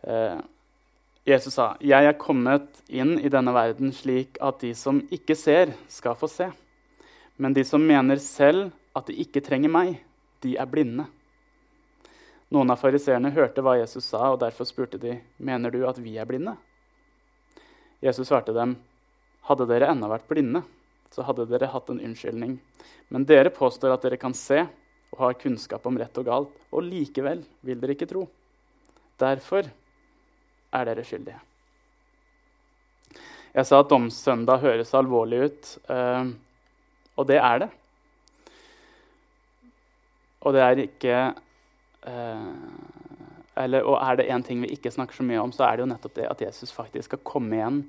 Eh, 0.03 0.39
Jesus 1.25 1.53
sa, 1.53 1.77
'Jeg 1.79 2.05
er 2.05 2.17
kommet 2.17 2.81
inn 2.89 3.19
i 3.19 3.29
denne 3.29 3.53
verden 3.53 3.91
slik 3.93 4.37
at 4.41 4.59
de 4.59 4.73
som 4.73 5.01
ikke 5.11 5.35
ser, 5.37 5.75
skal 5.87 6.15
få 6.15 6.27
se.' 6.27 6.51
'Men 7.37 7.53
de 7.53 7.63
som 7.63 7.81
mener 7.81 8.17
selv 8.17 8.71
at 8.95 9.05
de 9.05 9.13
ikke 9.13 9.41
trenger 9.41 9.69
meg, 9.69 10.01
de 10.41 10.57
er 10.57 10.65
blinde.' 10.65 11.05
Noen 12.51 12.71
av 12.71 12.79
fariseerne 12.81 13.31
hørte 13.31 13.61
hva 13.61 13.77
Jesus 13.79 14.03
sa, 14.03 14.33
og 14.33 14.39
derfor 14.39 14.65
spurte 14.65 14.97
de, 14.99 15.21
'Mener 15.39 15.71
du 15.71 15.87
at 15.87 15.97
vi 15.97 16.17
er 16.17 16.25
blinde?' 16.25 16.57
Jesus 18.01 18.27
svarte 18.27 18.53
dem, 18.53 18.77
'Hadde 19.43 19.67
dere 19.67 19.93
ennå 19.93 20.09
vært 20.09 20.27
blinde, 20.27 20.63
så 21.11 21.23
hadde 21.23 21.45
dere 21.45 21.69
hatt 21.69 21.89
en 21.89 21.99
unnskyldning.' 21.99 22.59
'Men 23.11 23.25
dere 23.25 23.49
påstår 23.49 23.93
at 23.93 24.01
dere 24.01 24.17
kan 24.17 24.33
se 24.33 24.67
og 25.13 25.19
har 25.19 25.33
kunnskap 25.33 25.85
om 25.85 25.97
rett 25.97 26.17
og 26.17 26.25
galt, 26.25 26.57
og 26.71 26.83
likevel 26.83 27.45
vil 27.63 27.79
dere 27.79 27.93
ikke 27.93 28.09
tro.' 28.09 28.27
Derfor 29.19 29.69
er 30.73 30.87
dere 30.87 31.05
skyldige. 31.05 31.39
Jeg 33.51 33.67
sa 33.67 33.81
at 33.81 33.91
domssøndag 33.91 34.61
høres 34.63 34.93
alvorlig 34.95 35.43
ut, 35.49 35.71
eh, 35.91 36.31
og 37.19 37.27
det 37.27 37.39
er 37.43 37.63
det. 37.65 37.69
Og 40.41 40.55
det 40.55 40.63
er 40.65 40.83
ikke 40.85 41.17
eh, 42.07 42.49
eller, 43.61 43.83
Og 43.83 43.97
er 43.99 44.15
det 44.17 44.29
én 44.31 44.43
ting 44.45 44.61
vi 44.63 44.71
ikke 44.73 44.91
snakker 44.93 45.19
så 45.19 45.25
mye 45.27 45.41
om, 45.41 45.51
så 45.51 45.67
er 45.67 45.75
det 45.75 45.83
jo 45.83 45.91
nettopp 45.91 46.15
det 46.15 46.29
at 46.29 46.41
Jesus 46.41 46.71
faktisk 46.71 47.11
skal 47.11 47.25
komme 47.27 47.57
igjen 47.57 47.81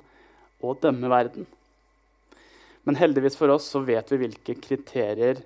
og 0.63 0.81
dømme 0.83 1.09
verden. 1.11 1.47
Men 2.83 2.99
heldigvis 2.99 3.39
for 3.39 3.53
oss 3.55 3.69
så 3.71 3.83
vet 3.87 4.11
vi 4.11 4.25
hvilke 4.25 4.57
kriterier 4.59 5.45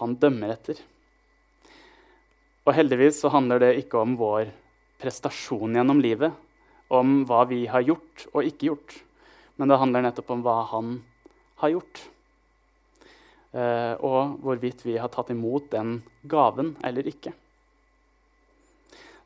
han 0.00 0.16
dømmer 0.16 0.54
etter. 0.54 0.80
Og 2.64 2.74
heldigvis 2.76 3.20
så 3.20 3.30
handler 3.32 3.60
det 3.60 3.74
ikke 3.82 4.00
om 4.00 4.16
vår 4.20 4.48
prestasjon 5.00 5.76
gjennom 5.76 6.00
livet, 6.02 6.32
om 6.88 7.22
hva 7.28 7.44
vi 7.50 7.64
har 7.70 7.84
gjort 7.84 8.26
og 8.32 8.46
ikke 8.48 8.70
gjort. 8.70 8.94
Men 9.58 9.70
det 9.70 9.80
handler 9.80 10.06
nettopp 10.06 10.30
om 10.34 10.44
hva 10.46 10.60
han 10.70 10.94
har 11.62 11.74
gjort. 11.74 12.02
Eh, 13.52 13.94
og 14.04 14.38
hvorvidt 14.44 14.84
vi 14.86 14.98
har 15.00 15.10
tatt 15.12 15.32
imot 15.34 15.70
den 15.72 15.98
gaven 16.28 16.74
eller 16.84 17.08
ikke. 17.08 17.32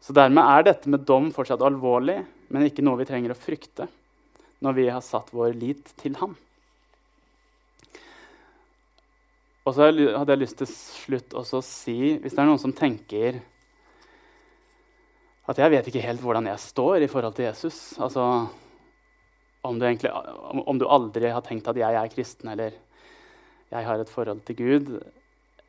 Så 0.03 0.14
Dermed 0.16 0.42
er 0.42 0.64
dette 0.66 0.90
med 0.90 1.05
dom 1.07 1.31
fortsatt 1.35 1.62
alvorlig, 1.62 2.18
men 2.51 2.66
ikke 2.66 2.83
noe 2.83 2.98
vi 2.98 3.07
trenger 3.07 3.35
å 3.35 3.38
frykte 3.38 3.87
når 4.62 4.75
vi 4.79 4.88
har 4.90 5.03
satt 5.03 5.31
vår 5.35 5.55
lit 5.59 5.92
til 5.98 6.16
ham. 6.20 6.35
Og 9.62 9.75
så 9.75 9.87
hadde 9.87 10.35
jeg 10.35 10.42
lyst 10.42 10.59
til 10.59 10.70
slutt 10.70 11.35
også 11.38 11.61
å 11.61 11.66
si, 11.66 11.98
hvis 12.18 12.35
det 12.35 12.42
er 12.42 12.48
noen 12.48 12.62
som 12.62 12.75
tenker 12.75 13.38
at 15.50 15.59
jeg 15.59 15.72
vet 15.72 15.88
ikke 15.90 16.05
helt 16.05 16.22
hvordan 16.22 16.46
jeg 16.50 16.62
står 16.62 17.02
i 17.02 17.11
forhold 17.11 17.35
til 17.35 17.48
Jesus. 17.48 17.78
Altså, 17.98 18.24
om 19.62 19.78
du, 19.78 19.87
egentlig, 19.87 20.12
om 20.12 20.78
du 20.78 20.87
aldri 20.90 21.31
har 21.31 21.42
tenkt 21.46 21.70
at 21.70 21.78
jeg 21.78 21.98
er 21.98 22.12
kristen, 22.12 22.52
eller 22.55 22.76
jeg 23.72 23.87
har 23.87 24.02
et 24.02 24.11
forhold 24.11 24.42
til 24.46 24.59
Gud, 24.59 24.92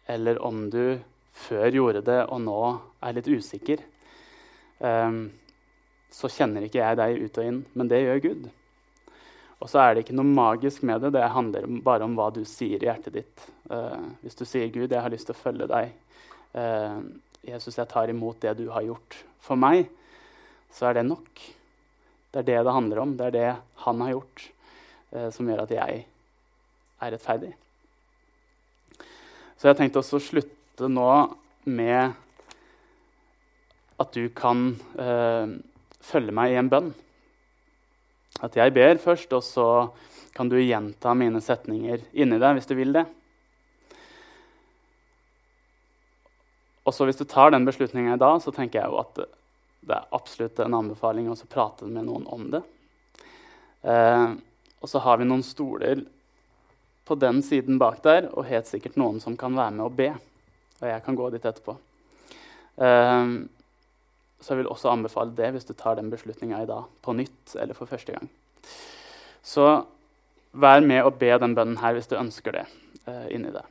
eller 0.09 0.41
om 0.43 0.67
du 0.69 0.99
før 1.33 1.69
gjorde 1.73 2.03
det 2.05 2.19
og 2.27 2.41
nå 2.43 2.59
er 3.01 3.15
litt 3.17 3.29
usikker, 3.29 3.81
um, 4.79 5.25
så 6.13 6.29
kjenner 6.29 6.67
ikke 6.67 6.81
jeg 6.81 6.99
deg 6.99 7.23
ut 7.23 7.39
og 7.41 7.49
inn, 7.49 7.63
men 7.73 7.89
det 7.89 8.03
gjør 8.03 8.23
Gud. 8.27 8.49
Og 9.63 9.69
så 9.71 9.79
er 9.79 9.93
det 9.93 10.03
ikke 10.03 10.17
noe 10.17 10.27
magisk 10.27 10.83
med 10.85 11.01
det. 11.01 11.13
Det 11.15 11.23
handler 11.33 11.65
bare 11.85 12.05
om 12.05 12.17
hva 12.17 12.27
du 12.35 12.41
sier 12.45 12.81
i 12.81 12.89
hjertet 12.89 13.15
ditt. 13.15 13.45
Uh, 13.71 14.11
hvis 14.21 14.37
du 14.37 14.43
sier 14.45 14.67
'Gud, 14.67 14.91
jeg 14.91 15.01
har 15.01 15.13
lyst 15.13 15.29
til 15.29 15.37
å 15.37 15.39
følge 15.39 15.69
deg', 15.71 15.93
uh, 16.59 16.99
'Jesus, 17.43 17.77
jeg 17.77 17.89
tar 17.91 18.09
imot 18.09 18.39
det 18.41 18.55
du 18.57 18.69
har 18.71 18.85
gjort 18.85 19.17
for 19.43 19.59
meg', 19.59 19.89
så 20.71 20.89
er 20.89 20.93
det 20.99 21.05
nok. 21.05 21.41
Det 22.31 22.39
er 22.39 22.47
det 22.47 22.63
det 22.65 22.73
handler 22.73 23.01
om. 23.03 23.17
Det 23.17 23.25
er 23.27 23.31
det 23.35 23.49
han 23.83 24.01
har 24.01 24.15
gjort, 24.15 24.49
eh, 25.11 25.29
som 25.29 25.47
gjør 25.47 25.63
at 25.63 25.71
jeg 25.71 26.05
er 27.01 27.11
rettferdig. 27.11 27.53
Så 29.57 29.67
jeg 29.67 29.75
har 29.75 29.79
tenkt 29.79 29.99
også 29.99 30.17
å 30.17 30.23
slutte 30.23 30.89
nå 30.89 31.35
med 31.65 32.15
at 33.99 34.11
du 34.15 34.29
kan 34.33 34.73
eh, 34.99 35.53
følge 36.03 36.33
meg 36.35 36.51
i 36.51 36.59
en 36.59 36.71
bønn. 36.71 36.93
At 38.43 38.55
jeg 38.57 38.73
ber 38.73 38.97
først, 38.97 39.31
og 39.31 39.43
så 39.45 39.67
kan 40.33 40.49
du 40.49 40.57
gjenta 40.57 41.13
mine 41.13 41.39
setninger 41.43 42.01
inni 42.17 42.39
deg 42.41 42.57
hvis 42.57 42.67
du 42.67 42.73
vil 42.75 42.95
det. 42.95 43.05
Og 46.83 46.93
så 46.93 47.05
Hvis 47.05 47.17
du 47.17 47.23
tar 47.23 47.51
den 47.51 47.65
beslutninga 47.65 48.17
dag, 48.17 48.41
så 48.41 48.51
tenker 48.51 48.81
jeg 48.81 48.91
jo 48.91 48.99
at 48.99 49.15
det 49.83 49.95
er 49.95 50.09
absolutt 50.15 50.59
en 50.59 50.75
anbefaling 50.75 51.29
å 51.31 51.37
prate 51.49 51.87
med 51.87 52.07
noen 52.07 52.27
om 52.27 52.49
det. 52.51 52.61
Eh, 53.83 54.35
og 54.83 54.89
så 54.89 54.99
har 55.03 55.19
vi 55.19 55.27
noen 55.27 55.43
stoler 55.43 56.03
på 57.07 57.15
den 57.19 57.41
siden 57.43 57.79
bak 57.79 58.01
der, 58.03 58.29
og 58.31 58.47
helt 58.47 58.67
sikkert 58.67 58.99
noen 58.99 59.19
som 59.23 59.35
kan 59.39 59.55
være 59.55 59.75
med 59.75 59.85
og 59.85 59.97
be. 59.97 60.09
Og 60.81 60.87
jeg 60.87 61.03
kan 61.03 61.19
gå 61.19 61.29
dit 61.31 61.45
etterpå. 61.45 61.75
Eh, 62.79 63.33
så 64.43 64.51
jeg 64.51 64.59
vil 64.59 64.71
også 64.71 64.91
anbefale 64.91 65.35
det 65.35 65.53
hvis 65.55 65.67
du 65.67 65.73
tar 65.73 65.95
den 65.95 66.11
beslutninga 66.11 66.63
i 66.63 66.67
dag 66.67 66.87
på 67.03 67.15
nytt 67.15 67.55
eller 67.59 67.77
for 67.77 67.87
første 67.87 68.15
gang. 68.15 68.27
Så 69.43 69.85
vær 70.51 70.83
med 70.83 71.03
og 71.03 71.15
be 71.19 71.31
den 71.39 71.55
bønnen 71.55 71.79
her 71.79 71.95
hvis 71.95 72.11
du 72.11 72.17
ønsker 72.19 72.59
det 72.59 72.65
eh, 73.07 73.29
inni 73.35 73.51
det. 73.55 73.63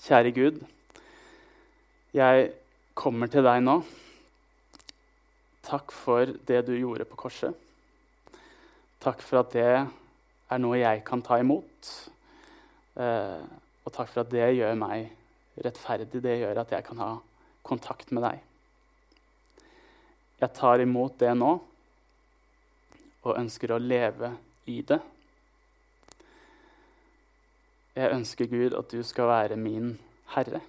Kjære 0.00 0.32
Gud, 0.36 0.60
jeg 2.16 2.50
kommer 2.98 3.30
til 3.30 3.44
deg 3.46 3.62
nå. 3.62 3.76
Takk 5.66 5.92
for 5.94 6.32
det 6.48 6.64
du 6.66 6.72
gjorde 6.74 7.06
på 7.06 7.18
korset. 7.20 7.54
Takk 9.00 9.22
for 9.24 9.44
at 9.44 9.52
det 9.54 9.68
er 9.70 10.60
noe 10.60 10.80
jeg 10.80 11.04
kan 11.06 11.22
ta 11.24 11.38
imot. 11.40 11.90
Eh, 13.00 13.42
og 13.84 13.94
takk 13.94 14.10
for 14.10 14.24
at 14.24 14.32
det 14.32 14.48
gjør 14.58 14.74
meg 14.80 15.08
rettferdig. 15.62 16.22
Det 16.24 16.36
gjør 16.42 16.62
at 16.64 16.74
jeg 16.74 16.86
kan 16.88 17.00
ha 17.00 17.10
kontakt 17.66 18.10
med 18.12 18.26
deg. 18.26 18.42
Jeg 20.40 20.56
tar 20.56 20.82
imot 20.82 21.18
det 21.20 21.32
nå 21.36 21.52
og 23.20 23.36
ønsker 23.36 23.74
å 23.74 23.80
leve 23.80 24.32
i 24.72 24.80
det. 24.88 24.98
Jeg 27.94 28.14
ønsker, 28.16 28.48
Gud, 28.48 28.74
at 28.78 28.88
du 28.92 29.02
skal 29.04 29.28
være 29.28 29.56
min 29.60 29.92
herre. 30.32 30.62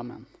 Amen. 0.00 0.39